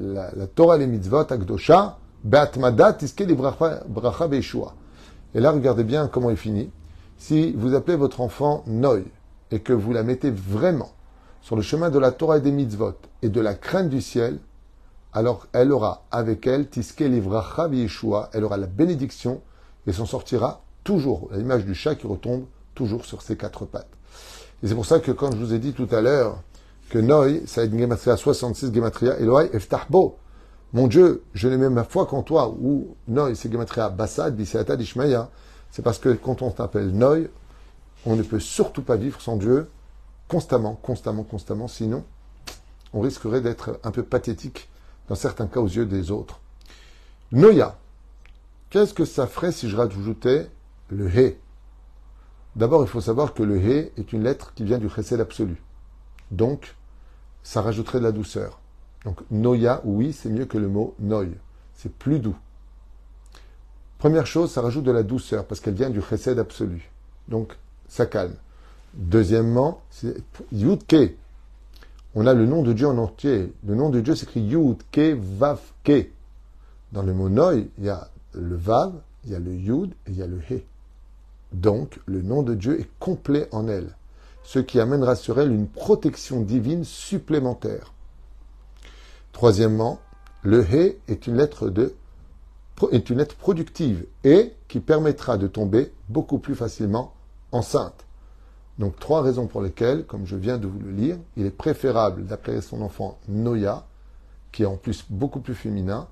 la, 0.00 0.46
Torah, 0.48 0.76
les 0.76 0.86
mitzvot, 0.86 1.32
Akdosha, 1.32 1.98
et 5.34 5.40
là, 5.40 5.50
regardez 5.52 5.84
bien 5.84 6.08
comment 6.08 6.30
il 6.30 6.36
finit. 6.36 6.70
Si 7.16 7.52
vous 7.52 7.74
appelez 7.74 7.96
votre 7.96 8.20
enfant 8.20 8.64
Noy 8.66 9.04
et 9.52 9.60
que 9.60 9.72
vous 9.72 9.92
la 9.92 10.02
mettez 10.02 10.30
vraiment 10.32 10.90
sur 11.48 11.56
le 11.56 11.62
chemin 11.62 11.88
de 11.88 11.98
la 11.98 12.12
Torah 12.12 12.36
et 12.36 12.40
des 12.42 12.52
mitzvot 12.52 12.92
et 13.22 13.30
de 13.30 13.40
la 13.40 13.54
crainte 13.54 13.88
du 13.88 14.02
ciel, 14.02 14.38
alors 15.14 15.46
elle 15.54 15.72
aura 15.72 16.04
avec 16.10 16.46
elle 16.46 16.68
Tiske 16.68 17.00
Livracha 17.00 17.68
Yeshua, 17.68 18.28
elle 18.34 18.44
aura 18.44 18.58
la 18.58 18.66
bénédiction 18.66 19.40
et 19.86 19.94
s'en 19.94 20.04
sortira 20.04 20.60
toujours, 20.84 21.30
l'image 21.32 21.64
du 21.64 21.74
chat 21.74 21.94
qui 21.94 22.06
retombe 22.06 22.44
toujours 22.74 23.06
sur 23.06 23.22
ses 23.22 23.38
quatre 23.38 23.64
pattes. 23.64 23.88
Et 24.62 24.68
c'est 24.68 24.74
pour 24.74 24.84
ça 24.84 25.00
que 25.00 25.10
quand 25.10 25.32
je 25.32 25.38
vous 25.38 25.54
ai 25.54 25.58
dit 25.58 25.72
tout 25.72 25.88
à 25.90 26.02
l'heure 26.02 26.42
que 26.90 26.98
Noy, 26.98 27.40
ça 27.46 27.62
a 27.62 27.64
une 27.64 27.78
gematria 27.78 28.18
66 28.18 28.74
gematria, 28.74 29.18
Eloi 29.18 29.46
Eftahbo, 29.54 30.18
mon 30.74 30.86
Dieu, 30.86 31.22
je 31.32 31.48
n'ai 31.48 31.56
même 31.56 31.72
ma 31.72 31.84
foi 31.84 32.04
qu'en 32.04 32.22
toi. 32.22 32.54
Ou 32.60 32.94
Noy, 33.06 33.34
c'est 33.34 33.50
Gematria 33.50 33.88
Bassad, 33.88 34.36
Biseata, 34.36 34.76
Dishmaya. 34.76 35.30
C'est 35.70 35.80
parce 35.80 35.98
que 35.98 36.10
quand 36.10 36.42
on 36.42 36.54
s'appelle 36.54 36.90
Noy, 36.90 37.30
on 38.04 38.16
ne 38.16 38.22
peut 38.22 38.38
surtout 38.38 38.82
pas 38.82 38.96
vivre 38.96 39.18
sans 39.22 39.36
Dieu 39.36 39.70
constamment, 40.28 40.74
constamment, 40.74 41.24
constamment. 41.24 41.68
Sinon, 41.68 42.04
on 42.92 43.00
risquerait 43.00 43.40
d'être 43.40 43.80
un 43.82 43.90
peu 43.90 44.02
pathétique 44.02 44.68
dans 45.08 45.14
certains 45.14 45.46
cas 45.46 45.60
aux 45.60 45.68
yeux 45.68 45.86
des 45.86 46.10
autres. 46.10 46.40
Noya. 47.32 47.78
Qu'est-ce 48.70 48.94
que 48.94 49.04
ça 49.04 49.26
ferait 49.26 49.52
si 49.52 49.68
je 49.68 49.76
rajoutais 49.76 50.50
le 50.90 51.08
He? 51.08 51.36
D'abord, 52.56 52.82
il 52.82 52.88
faut 52.88 53.00
savoir 53.00 53.34
que 53.34 53.42
le 53.42 53.58
He 53.58 53.92
est 53.96 54.12
une 54.12 54.22
lettre 54.22 54.52
qui 54.54 54.64
vient 54.64 54.78
du 54.78 54.88
Chesed 54.88 55.20
absolu. 55.20 55.62
Donc, 56.30 56.74
ça 57.42 57.62
rajouterait 57.62 57.98
de 57.98 58.04
la 58.04 58.12
douceur. 58.12 58.60
Donc 59.04 59.20
noya, 59.30 59.80
oui, 59.84 60.12
c'est 60.12 60.28
mieux 60.28 60.44
que 60.44 60.58
le 60.58 60.68
mot 60.68 60.94
noy. 60.98 61.30
C'est 61.74 61.92
plus 61.92 62.18
doux. 62.18 62.36
Première 63.98 64.26
chose, 64.26 64.50
ça 64.50 64.60
rajoute 64.60 64.84
de 64.84 64.90
la 64.90 65.02
douceur 65.02 65.46
parce 65.46 65.60
qu'elle 65.60 65.74
vient 65.74 65.90
du 65.90 66.02
chesed 66.02 66.38
absolu. 66.38 66.90
Donc 67.28 67.56
ça 67.88 68.06
calme. 68.06 68.34
Deuxièmement, 68.94 69.82
c'est 69.90 70.16
yudke. 70.52 71.16
On 72.14 72.26
a 72.26 72.34
le 72.34 72.46
nom 72.46 72.62
de 72.62 72.72
Dieu 72.72 72.86
en 72.86 72.98
entier. 72.98 73.52
Le 73.66 73.74
nom 73.74 73.90
de 73.90 74.00
Dieu 74.00 74.14
s'écrit 74.14 74.40
yudke 74.40 75.16
vavke. 75.16 76.10
Dans 76.92 77.02
le 77.02 77.12
mot 77.12 77.28
noy, 77.28 77.68
il 77.78 77.84
y 77.84 77.90
a 77.90 78.08
le 78.32 78.56
vav, 78.56 78.92
il 79.24 79.32
y 79.32 79.34
a 79.34 79.38
le 79.38 79.54
yud 79.54 79.92
et 80.06 80.10
il 80.10 80.16
y 80.16 80.22
a 80.22 80.26
le 80.26 80.40
he. 80.50 80.64
Donc 81.52 81.98
le 82.06 82.22
nom 82.22 82.42
de 82.42 82.54
Dieu 82.54 82.80
est 82.80 82.88
complet 82.98 83.48
en 83.52 83.68
elle, 83.68 83.96
ce 84.42 84.58
qui 84.58 84.80
amènera 84.80 85.16
sur 85.16 85.40
elle 85.40 85.52
une 85.52 85.68
protection 85.68 86.40
divine 86.40 86.84
supplémentaire. 86.84 87.92
Troisièmement, 89.32 90.00
le 90.42 90.62
He 90.62 90.98
est 91.08 91.26
une 91.26 91.36
lettre 91.36 91.68
de 91.68 91.94
est 92.92 93.10
une 93.10 93.18
lettre 93.18 93.34
productive 93.34 94.06
et 94.22 94.52
qui 94.68 94.78
permettra 94.78 95.36
de 95.36 95.48
tomber 95.48 95.92
beaucoup 96.08 96.38
plus 96.38 96.54
facilement 96.54 97.12
enceinte. 97.50 98.04
Donc 98.78 98.98
trois 98.98 99.22
raisons 99.22 99.46
pour 99.46 99.62
lesquelles, 99.62 100.04
comme 100.04 100.26
je 100.26 100.36
viens 100.36 100.58
de 100.58 100.66
vous 100.66 100.78
le 100.78 100.90
lire, 100.90 101.16
il 101.36 101.46
est 101.46 101.50
préférable 101.50 102.24
d'appeler 102.24 102.60
son 102.60 102.82
enfant 102.82 103.18
Noya, 103.28 103.86
qui 104.52 104.62
est 104.62 104.66
en 104.66 104.76
plus 104.76 105.04
beaucoup 105.10 105.40
plus 105.40 105.54
féminin 105.54 106.06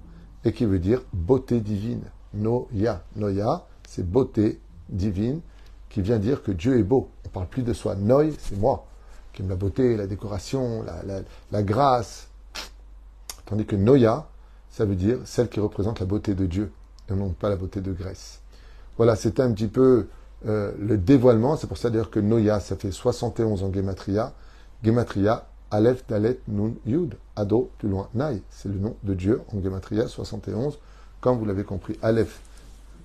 et 0.44 0.52
qui 0.52 0.64
veut 0.64 0.78
dire 0.78 1.02
beauté 1.12 1.60
divine. 1.60 2.02
Noya, 2.34 3.02
Noya, 3.14 3.66
c'est 3.88 4.08
beauté 4.08 4.60
divine 4.88 5.40
qui 5.88 6.02
vient 6.02 6.18
dire 6.18 6.42
que 6.42 6.52
Dieu 6.52 6.78
est 6.78 6.82
beau. 6.82 7.08
On 7.24 7.28
parle 7.28 7.46
plus 7.46 7.62
de 7.62 7.72
soi. 7.72 7.94
Noy, 7.94 8.34
c'est 8.38 8.58
moi 8.58 8.86
qui 9.32 9.42
aime 9.42 9.48
la 9.48 9.56
beauté, 9.56 9.96
la 9.96 10.06
décoration, 10.06 10.82
la, 10.82 11.20
la 11.52 11.62
grâce, 11.62 12.28
Tandis 13.46 13.64
que 13.64 13.76
Noya, 13.76 14.26
ça 14.70 14.84
veut 14.84 14.96
dire 14.96 15.18
celle 15.24 15.48
qui 15.48 15.60
représente 15.60 16.00
la 16.00 16.06
beauté 16.06 16.34
de 16.34 16.46
Dieu, 16.46 16.72
et 17.08 17.14
non 17.14 17.30
pas 17.30 17.48
la 17.48 17.56
beauté 17.56 17.80
de 17.80 17.92
Grèce. 17.92 18.40
Voilà, 18.96 19.14
c'était 19.14 19.42
un 19.42 19.52
petit 19.52 19.68
peu 19.68 20.08
euh, 20.46 20.72
le 20.78 20.98
dévoilement. 20.98 21.56
C'est 21.56 21.66
pour 21.66 21.78
ça 21.78 21.90
d'ailleurs 21.90 22.10
que 22.10 22.20
Noya, 22.20 22.60
ça 22.60 22.76
fait 22.76 22.90
71 22.90 23.62
en 23.62 23.72
Gematria. 23.72 24.32
Gematria, 24.82 25.46
Aleph, 25.70 26.06
Dalet, 26.06 26.40
Nun, 26.48 26.74
Yud. 26.84 27.16
Ado, 27.34 27.70
plus 27.78 27.88
loin, 27.88 28.08
Nai. 28.14 28.42
C'est 28.50 28.68
le 28.68 28.78
nom 28.78 28.96
de 29.02 29.14
Dieu 29.14 29.42
en 29.54 29.62
Gematria, 29.62 30.08
71. 30.08 30.78
Comme 31.20 31.38
vous 31.38 31.44
l'avez 31.44 31.64
compris, 31.64 31.98
Aleph 32.02 32.40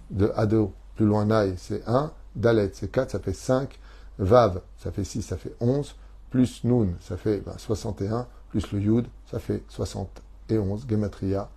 de 0.10 0.32
Ado, 0.36 0.74
plus 0.96 1.06
loin, 1.06 1.26
Nai, 1.26 1.56
c'est 1.58 1.88
1. 1.88 2.12
Dalet, 2.36 2.72
c'est 2.74 2.92
4, 2.92 3.12
ça 3.12 3.20
fait 3.20 3.34
5. 3.34 3.80
Vav, 4.20 4.62
ça 4.78 4.92
fait 4.92 5.04
6, 5.04 5.22
ça 5.22 5.38
fait 5.38 5.54
11. 5.60 5.96
Plus 6.30 6.64
Nun, 6.64 6.90
ça 7.00 7.18
fait 7.18 7.44
61. 7.58 8.10
Ben, 8.10 8.28
plus 8.52 8.72
le 8.74 8.80
Yud, 8.80 9.06
ça 9.32 9.40
fait 9.40 9.64
60 9.70 10.22
et 10.50 10.60
11, 10.60 10.86
Gematria, 10.88 11.50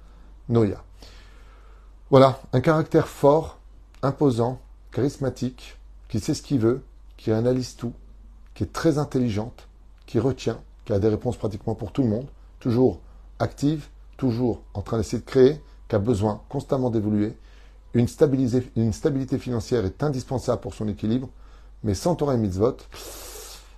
Noya. 0.48 0.82
Voilà, 2.10 2.38
un 2.52 2.60
caractère 2.60 3.08
fort, 3.08 3.58
imposant, 4.02 4.60
charismatique, 4.94 5.76
qui 6.08 6.20
sait 6.20 6.34
ce 6.34 6.42
qu'il 6.42 6.60
veut, 6.60 6.82
qui 7.16 7.32
analyse 7.32 7.74
tout, 7.76 7.92
qui 8.54 8.62
est 8.62 8.72
très 8.72 8.96
intelligente, 8.98 9.68
qui 10.06 10.20
retient, 10.20 10.60
qui 10.84 10.92
a 10.92 10.98
des 10.98 11.08
réponses 11.08 11.36
pratiquement 11.36 11.74
pour 11.74 11.92
tout 11.92 12.02
le 12.02 12.08
monde, 12.08 12.28
toujours 12.60 13.00
active, 13.40 13.88
toujours 14.16 14.62
en 14.72 14.82
train 14.82 14.96
d'essayer 14.96 15.18
de 15.18 15.26
créer, 15.26 15.60
qui 15.88 15.96
a 15.96 15.98
besoin 15.98 16.40
constamment 16.48 16.90
d'évoluer. 16.90 17.36
Une, 17.94 18.06
stabilité 18.08 19.38
financière 19.38 19.84
est 19.84 20.02
indispensable 20.02 20.60
pour 20.60 20.74
son 20.74 20.88
équilibre, 20.88 21.28
mais 21.82 21.94
sans 21.94 22.14
Torah 22.14 22.34
et 22.34 22.38
Mitzvot, 22.38 22.76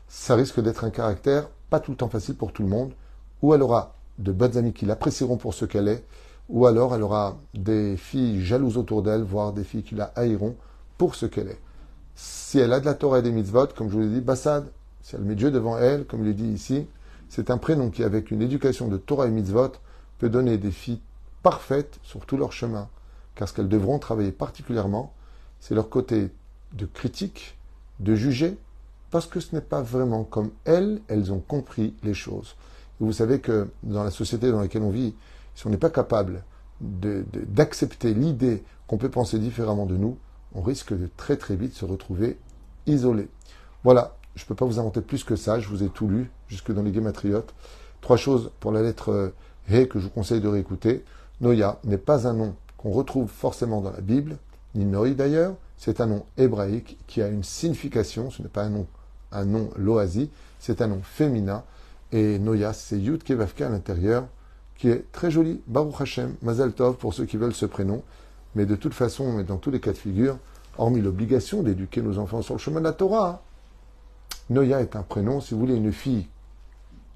ça 0.08 0.34
risque 0.34 0.60
d'être 0.60 0.84
un 0.84 0.90
caractère 0.90 1.48
pas 1.70 1.80
tout 1.80 1.90
le 1.90 1.96
temps 1.96 2.08
facile 2.08 2.36
pour 2.36 2.52
tout 2.52 2.62
le 2.62 2.68
monde, 2.68 2.92
ou 3.42 3.54
elle 3.54 3.62
aura 3.62 3.96
de 4.18 4.32
bonnes 4.32 4.56
amies 4.56 4.72
qui 4.72 4.86
l'apprécieront 4.86 5.36
pour 5.36 5.54
ce 5.54 5.64
qu'elle 5.64 5.88
est, 5.88 6.04
ou 6.48 6.66
alors 6.66 6.94
elle 6.94 7.02
aura 7.02 7.38
des 7.54 7.96
filles 7.96 8.44
jalouses 8.44 8.76
autour 8.76 9.02
d'elle, 9.02 9.22
voire 9.22 9.52
des 9.52 9.64
filles 9.64 9.82
qui 9.82 9.94
la 9.94 10.12
haïront 10.14 10.56
pour 10.98 11.14
ce 11.14 11.26
qu'elle 11.26 11.48
est. 11.48 11.60
Si 12.14 12.58
elle 12.58 12.72
a 12.72 12.80
de 12.80 12.86
la 12.86 12.94
Torah 12.94 13.18
et 13.18 13.22
des 13.22 13.32
mitzvot, 13.32 13.68
comme 13.76 13.88
je 13.88 13.94
vous 13.94 14.00
l'ai 14.00 14.08
dit, 14.08 14.20
Bassad, 14.20 14.70
Si 15.02 15.14
elle 15.14 15.22
met 15.22 15.34
Dieu 15.34 15.50
devant 15.50 15.78
elle, 15.78 16.06
comme 16.06 16.24
il 16.24 16.30
est 16.30 16.34
dit 16.34 16.48
ici, 16.48 16.86
c'est 17.28 17.50
un 17.50 17.58
prénom 17.58 17.90
qui, 17.90 18.02
avec 18.02 18.30
une 18.30 18.42
éducation 18.42 18.88
de 18.88 18.96
Torah 18.96 19.26
et 19.26 19.30
mitzvot, 19.30 19.72
peut 20.18 20.28
donner 20.28 20.58
des 20.58 20.70
filles 20.70 21.00
parfaites 21.42 21.98
sur 22.02 22.24
tout 22.24 22.36
leur 22.36 22.52
chemin. 22.52 22.88
Car 23.34 23.48
ce 23.48 23.54
qu'elles 23.54 23.68
devront 23.68 23.98
travailler 23.98 24.32
particulièrement, 24.32 25.12
c'est 25.60 25.74
leur 25.74 25.90
côté 25.90 26.30
de 26.72 26.86
critique, 26.86 27.58
de 28.00 28.14
juger, 28.14 28.56
parce 29.10 29.26
que 29.26 29.40
ce 29.40 29.54
n'est 29.54 29.60
pas 29.60 29.82
vraiment 29.82 30.24
comme 30.24 30.50
elles, 30.64 31.00
elles 31.08 31.32
ont 31.32 31.40
compris 31.40 31.94
les 32.02 32.14
choses. 32.14 32.56
Et 33.00 33.04
vous 33.04 33.12
savez 33.12 33.40
que 33.40 33.68
dans 33.82 34.04
la 34.04 34.10
société 34.10 34.50
dans 34.50 34.60
laquelle 34.60 34.82
on 34.82 34.90
vit, 34.90 35.14
si 35.54 35.66
on 35.66 35.70
n'est 35.70 35.76
pas 35.76 35.90
capable 35.90 36.44
d'accepter 36.80 38.14
l'idée 38.14 38.62
qu'on 38.86 38.98
peut 38.98 39.10
penser 39.10 39.38
différemment 39.38 39.86
de 39.86 39.96
nous, 39.96 40.18
on 40.54 40.62
risque 40.62 40.92
de 40.92 41.08
très 41.16 41.36
très 41.36 41.56
vite 41.56 41.74
se 41.74 41.84
retrouver 41.84 42.38
isolé. 42.86 43.28
Voilà, 43.84 44.16
je 44.34 44.44
ne 44.44 44.48
peux 44.48 44.54
pas 44.54 44.64
vous 44.64 44.78
inventer 44.78 45.00
plus 45.00 45.24
que 45.24 45.36
ça, 45.36 45.60
je 45.60 45.68
vous 45.68 45.82
ai 45.82 45.88
tout 45.88 46.08
lu, 46.08 46.30
jusque 46.48 46.72
dans 46.72 46.82
les 46.82 46.90
Guématriotes. 46.90 47.54
Trois 48.00 48.16
choses 48.16 48.50
pour 48.60 48.72
la 48.72 48.82
lettre 48.82 49.10
euh, 49.10 49.34
He 49.68 49.88
que 49.88 49.98
je 49.98 50.04
vous 50.04 50.10
conseille 50.10 50.40
de 50.40 50.48
réécouter. 50.48 51.04
Noya 51.40 51.78
n'est 51.84 51.98
pas 51.98 52.28
un 52.28 52.34
nom 52.34 52.54
qu'on 52.76 52.90
retrouve 52.90 53.28
forcément 53.28 53.80
dans 53.80 53.90
la 53.90 54.00
Bible, 54.00 54.38
ni 54.74 54.84
Noï 54.84 55.14
d'ailleurs, 55.14 55.54
c'est 55.76 56.00
un 56.00 56.06
nom 56.06 56.24
hébraïque 56.36 56.98
qui 57.06 57.22
a 57.22 57.28
une 57.28 57.42
signification, 57.42 58.30
ce 58.30 58.42
n'est 58.42 58.48
pas 58.48 58.62
un 58.62 58.70
nom, 58.70 58.86
un 59.32 59.44
nom 59.44 59.70
loasi, 59.76 60.30
c'est 60.58 60.80
un 60.82 60.86
nom 60.86 61.00
féminin, 61.02 61.64
et 62.12 62.38
Noya, 62.38 62.72
c'est 62.72 62.98
Yud 62.98 63.22
Kevavka 63.22 63.66
à 63.66 63.70
l'intérieur, 63.70 64.26
qui 64.76 64.88
est 64.88 65.10
très 65.12 65.30
joli, 65.30 65.60
Baruch 65.66 66.00
Hashem, 66.00 66.34
Mazal 66.42 66.72
Tov 66.72 66.96
pour 66.96 67.14
ceux 67.14 67.24
qui 67.24 67.36
veulent 67.36 67.54
ce 67.54 67.66
prénom, 67.66 68.02
mais 68.56 68.64
de 68.64 68.74
toute 68.74 68.94
façon, 68.94 69.38
et 69.38 69.44
dans 69.44 69.58
tous 69.58 69.70
les 69.70 69.80
cas 69.80 69.92
de 69.92 69.98
figure, 69.98 70.38
hormis 70.78 71.02
l'obligation 71.02 71.62
d'éduquer 71.62 72.00
nos 72.00 72.18
enfants 72.18 72.40
sur 72.40 72.54
le 72.54 72.58
chemin 72.58 72.80
de 72.80 72.86
la 72.86 72.94
Torah, 72.94 73.42
Noya 74.48 74.80
est 74.80 74.96
un 74.96 75.02
prénom, 75.02 75.42
si 75.42 75.52
vous 75.52 75.60
voulez, 75.60 75.76
une 75.76 75.92
fille 75.92 76.26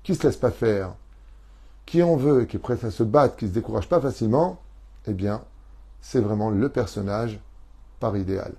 qui 0.03 0.13
ne 0.13 0.17
se 0.19 0.23
laisse 0.25 0.37
pas 0.37 0.51
faire, 0.51 0.93
qui 1.87 2.03
en 2.03 2.15
veut, 2.15 2.45
qui 2.45 2.57
est 2.57 2.61
prête 2.61 2.85
à 2.85 2.91
se 2.91 3.03
battre, 3.03 3.37
qui 3.37 3.47
ne 3.47 3.51
se 3.51 3.55
décourage 3.55 3.89
pas 3.89 4.01
facilement, 4.01 4.61
eh 5.07 5.15
bien, 5.15 5.41
c'est 6.03 6.21
vraiment 6.21 6.51
le 6.51 6.69
personnage 6.69 7.41
par 8.01 8.19
idéal. 8.19 8.53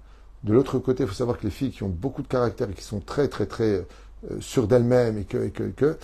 De 0.43 0.51
l'autre 0.51 0.79
côté, 0.79 1.03
il 1.03 1.09
faut 1.09 1.15
savoir 1.15 1.37
que 1.37 1.43
les 1.43 1.51
filles 1.51 1.71
qui 1.71 1.83
ont 1.83 1.89
beaucoup 1.89 2.23
de 2.23 2.27
caractère 2.27 2.67
et 2.67 2.73
qui 2.73 2.83
sont 2.83 2.99
très, 2.99 3.27
très, 3.27 3.45
très 3.45 3.85
euh, 4.31 4.39
sûres 4.39 4.67
d'elles-mêmes 4.67 5.19
et 5.19 5.25
que, 5.25 5.37
et 5.37 5.51
que, 5.51 5.63
que, 5.69 5.97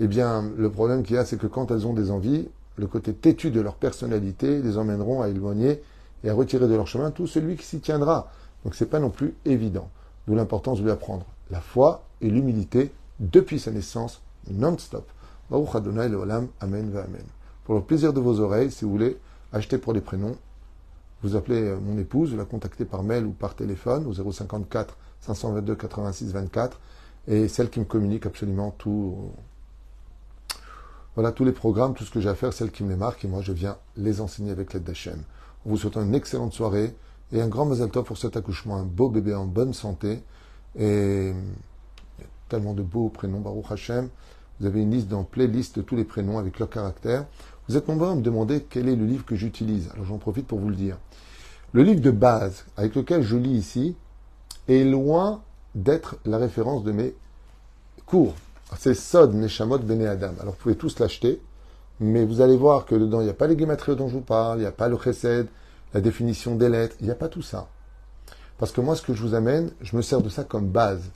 eh 0.00 0.08
bien, 0.08 0.50
le 0.56 0.68
problème 0.68 1.04
qu'il 1.04 1.14
y 1.14 1.18
a, 1.18 1.24
c'est 1.24 1.38
que 1.38 1.46
quand 1.46 1.70
elles 1.70 1.86
ont 1.86 1.94
des 1.94 2.10
envies, 2.10 2.48
le 2.76 2.88
côté 2.88 3.12
têtu 3.12 3.52
de 3.52 3.60
leur 3.60 3.74
personnalité 3.74 4.60
les 4.62 4.78
emmèneront 4.78 5.22
à 5.22 5.28
éloigner 5.28 5.80
et 6.24 6.30
à 6.30 6.34
retirer 6.34 6.68
de 6.68 6.74
leur 6.74 6.86
chemin 6.86 7.10
tout 7.10 7.26
celui 7.26 7.56
qui 7.56 7.64
s'y 7.64 7.80
tiendra. 7.80 8.30
Donc 8.64 8.74
c'est 8.74 8.86
pas 8.86 9.00
non 9.00 9.10
plus 9.10 9.34
évident. 9.44 9.88
D'où 10.26 10.34
l'importance 10.34 10.78
de 10.78 10.84
lui 10.84 10.90
apprendre 10.90 11.26
la 11.50 11.60
foi 11.60 12.04
et 12.20 12.28
l'humilité 12.28 12.92
depuis 13.20 13.58
sa 13.58 13.70
naissance 13.70 14.20
non-stop. 14.50 15.08
Baruch 15.50 15.74
Adonai 15.74 16.04
Amen 16.04 16.50
Amen. 16.60 17.24
Pour 17.64 17.74
le 17.74 17.82
plaisir 17.82 18.12
de 18.12 18.20
vos 18.20 18.40
oreilles, 18.40 18.70
si 18.70 18.84
vous 18.84 18.90
voulez 18.90 19.18
acheter 19.52 19.78
pour 19.78 19.92
les 19.92 20.00
prénoms, 20.00 20.36
vous 21.22 21.36
appelez 21.36 21.62
euh, 21.62 21.78
mon 21.80 21.98
épouse, 21.98 22.30
vous 22.30 22.36
la 22.36 22.44
contactez 22.44 22.84
par 22.84 23.02
mail 23.02 23.26
ou 23.26 23.32
par 23.32 23.54
téléphone 23.54 24.06
au 24.06 24.12
054 24.32 24.96
522 25.20 25.74
86 25.74 26.32
24 26.32 26.78
et 27.26 27.48
celle 27.48 27.70
qui 27.70 27.80
me 27.80 27.84
communique 27.84 28.24
absolument 28.24 28.74
tout, 28.78 29.16
voilà 31.14 31.32
tous 31.32 31.44
les 31.44 31.52
programmes, 31.52 31.94
tout 31.94 32.04
ce 32.04 32.10
que 32.10 32.20
j'ai 32.20 32.28
à 32.28 32.34
faire, 32.34 32.52
celle 32.52 32.70
qui 32.70 32.84
me 32.84 32.90
les 32.90 32.96
marque 32.96 33.24
et 33.24 33.28
moi 33.28 33.42
je 33.42 33.52
viens 33.52 33.76
les 33.96 34.20
enseigner 34.20 34.52
avec 34.52 34.72
l'aide 34.72 34.84
d'Hachem. 34.84 35.20
Vous 35.68 35.76
souhaite 35.76 35.96
une 35.98 36.14
excellente 36.14 36.54
soirée 36.54 36.94
et 37.30 37.42
un 37.42 37.46
grand 37.46 37.66
mazel 37.66 37.90
pour 37.90 38.16
cet 38.16 38.38
accouchement, 38.38 38.76
un 38.76 38.84
beau 38.84 39.10
bébé 39.10 39.34
en 39.34 39.44
bonne 39.44 39.74
santé 39.74 40.22
et 40.78 41.34
tellement 42.48 42.72
de 42.72 42.80
beaux 42.80 43.10
prénoms, 43.10 43.40
Baruch 43.40 43.70
Hashem. 43.70 44.08
Vous 44.58 44.66
avez 44.66 44.80
une 44.80 44.92
liste 44.92 45.08
dans 45.08 45.24
playlist 45.24 45.76
de 45.76 45.82
tous 45.82 45.94
les 45.94 46.04
prénoms 46.04 46.38
avec 46.38 46.58
leur 46.58 46.70
caractère. 46.70 47.26
Vous 47.68 47.76
êtes 47.76 47.86
nombreux 47.86 48.08
à 48.08 48.14
me 48.14 48.22
demander 48.22 48.62
quel 48.62 48.88
est 48.88 48.96
le 48.96 49.04
livre 49.04 49.26
que 49.26 49.36
j'utilise. 49.36 49.90
Alors 49.92 50.06
j'en 50.06 50.16
profite 50.16 50.46
pour 50.46 50.58
vous 50.58 50.70
le 50.70 50.74
dire. 50.74 50.96
Le 51.72 51.82
livre 51.82 52.00
de 52.00 52.12
base 52.12 52.64
avec 52.78 52.94
lequel 52.94 53.20
je 53.20 53.36
lis 53.36 53.58
ici 53.58 53.94
est 54.68 54.84
loin 54.84 55.42
d'être 55.74 56.16
la 56.24 56.38
référence 56.38 56.82
de 56.82 56.92
mes 56.92 57.14
cours. 58.06 58.34
C'est 58.78 58.94
Sod 58.94 59.34
Neshamot 59.34 59.80
Bene 59.80 60.06
Adam. 60.06 60.32
Alors 60.40 60.54
vous 60.54 60.60
pouvez 60.60 60.76
tous 60.76 60.98
l'acheter, 60.98 61.42
mais 62.00 62.24
vous 62.24 62.40
allez 62.40 62.56
voir 62.56 62.86
que 62.86 62.94
dedans, 62.94 63.20
il 63.20 63.24
n'y 63.24 63.30
a 63.30 63.34
pas 63.34 63.48
les 63.48 63.56
guématrios 63.56 63.96
dont 63.96 64.08
je 64.08 64.14
vous 64.14 64.22
parle, 64.22 64.58
il 64.58 64.62
n'y 64.62 64.66
a 64.66 64.72
pas 64.72 64.88
le 64.88 64.96
chesed, 64.96 65.48
la 65.94 66.00
définition 66.00 66.54
des 66.54 66.68
lettres, 66.68 66.96
il 67.00 67.06
n'y 67.06 67.12
a 67.12 67.16
pas 67.16 67.28
tout 67.28 67.42
ça. 67.42 67.68
Parce 68.58 68.72
que 68.72 68.80
moi, 68.80 68.96
ce 68.96 69.02
que 69.02 69.14
je 69.14 69.22
vous 69.22 69.34
amène, 69.34 69.70
je 69.80 69.96
me 69.96 70.02
sers 70.02 70.20
de 70.20 70.28
ça 70.28 70.44
comme 70.44 70.68
base. 70.68 71.10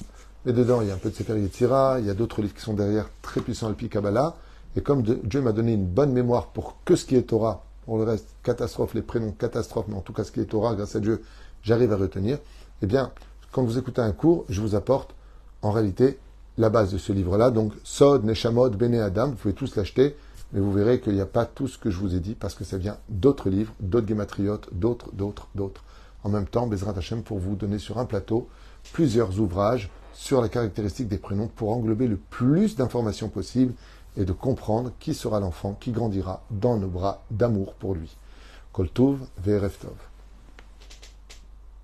Mais 0.45 0.53
dedans, 0.53 0.81
il 0.81 0.89
y 0.89 0.91
a 0.91 0.95
un 0.95 0.99
peu 0.99 1.11
de 1.11 1.15
Sefer 1.15 1.39
Yetzira, 1.39 2.01
il 2.01 2.07
y 2.07 2.11
a 2.11 2.15
d'autres 2.15 2.41
livres 2.41 2.55
qui 2.55 2.63
sont 2.63 2.75
derrière, 2.75 3.09
très 3.21 3.41
puissants, 3.41 3.69
le 3.69 3.89
Kabbalah. 3.89 4.37
Et 4.77 4.81
comme 4.81 5.03
Dieu 5.03 5.41
m'a 5.41 5.53
donné 5.53 5.75
une 5.75 5.87
bonne 5.87 6.13
mémoire 6.13 6.49
pour 6.49 6.79
que 6.85 6.97
ce 6.97 7.05
qui 7.05 7.17
est 7.17 7.23
Torah, 7.23 7.65
pour 7.85 7.99
le 7.99 8.05
reste, 8.05 8.29
catastrophe, 8.43 8.95
les 8.95 9.03
prénoms, 9.03 9.33
catastrophe, 9.33 9.87
mais 9.89 9.97
en 9.97 10.01
tout 10.01 10.13
cas 10.13 10.25
ce 10.25 10.33
qui 10.33 10.41
est 10.41 10.47
Torah, 10.47 10.75
grâce 10.75 10.97
à 10.97 11.01
Dieu, 11.01 11.23
j'arrive 11.63 11.93
à 11.93 11.97
retenir. 11.97 12.39
Eh 12.81 12.87
bien, 12.87 13.13
quand 13.51 13.63
vous 13.63 13.77
écoutez 13.77 14.01
un 14.01 14.13
cours, 14.13 14.45
je 14.49 14.61
vous 14.61 14.75
apporte 14.75 15.15
en 15.61 15.73
réalité 15.73 16.19
la 16.59 16.71
base 16.71 16.93
de 16.93 16.99
ce 16.99 17.13
livre-là. 17.13 17.51
Donc, 17.51 17.73
Sod, 17.85 18.25
Neshamot, 18.25 18.71
Bene 18.71 18.95
Adam, 18.97 19.29
vous 19.29 19.35
pouvez 19.35 19.55
tous 19.55 19.77
l'acheter, 19.77 20.17
mais 20.53 20.61
vous 20.61 20.73
verrez 20.73 21.01
qu'il 21.01 21.15
n'y 21.15 21.21
a 21.21 21.27
pas 21.27 21.47
tout 21.47 21.69
ce 21.69 21.79
que 21.79 21.91
je 21.91 21.99
vous 21.99 22.15
ai 22.15 22.21
dit 22.21 22.35
parce 22.35 22.55
que 22.55 22.65
ça 22.65 22.79
vient 22.79 22.99
d'autres 23.09 23.49
livres, 23.49 23.73
d'autres 23.81 24.09
gématriotes, 24.09 24.69
d'autres, 24.73 25.11
d'autres, 25.13 25.49
d'autres. 25.55 25.83
En 26.25 26.29
même 26.29 26.47
temps, 26.47 26.67
Bezrat 26.67 26.97
Hashem 26.97 27.23
pour 27.23 27.39
vous 27.39 27.57
donner 27.57 27.79
sur 27.79 27.99
un 27.99 28.05
plateau 28.05 28.49
plusieurs 28.93 29.41
ouvrages 29.41 29.91
sur 30.13 30.41
la 30.41 30.49
caractéristique 30.49 31.09
des 31.09 31.19
prénoms 31.19 31.49
pour 31.49 31.71
englober 31.71 32.07
le 32.07 32.17
plus 32.17 32.77
d'informations 32.77 33.29
possible 33.29 33.75
et 34.17 34.25
de 34.25 34.33
comprendre 34.33 34.93
qui 35.01 35.15
sera 35.15 35.41
l'enfant 35.41 35.77
qui 35.81 35.91
grandira 35.91 36.45
dans 36.51 36.77
nos 36.77 36.89
bras 36.89 37.25
d'amour 37.31 37.75
pour 37.75 37.95
lui. 37.95 38.17
Koltov 38.73 39.21
Ve'ereftov. 39.43 40.12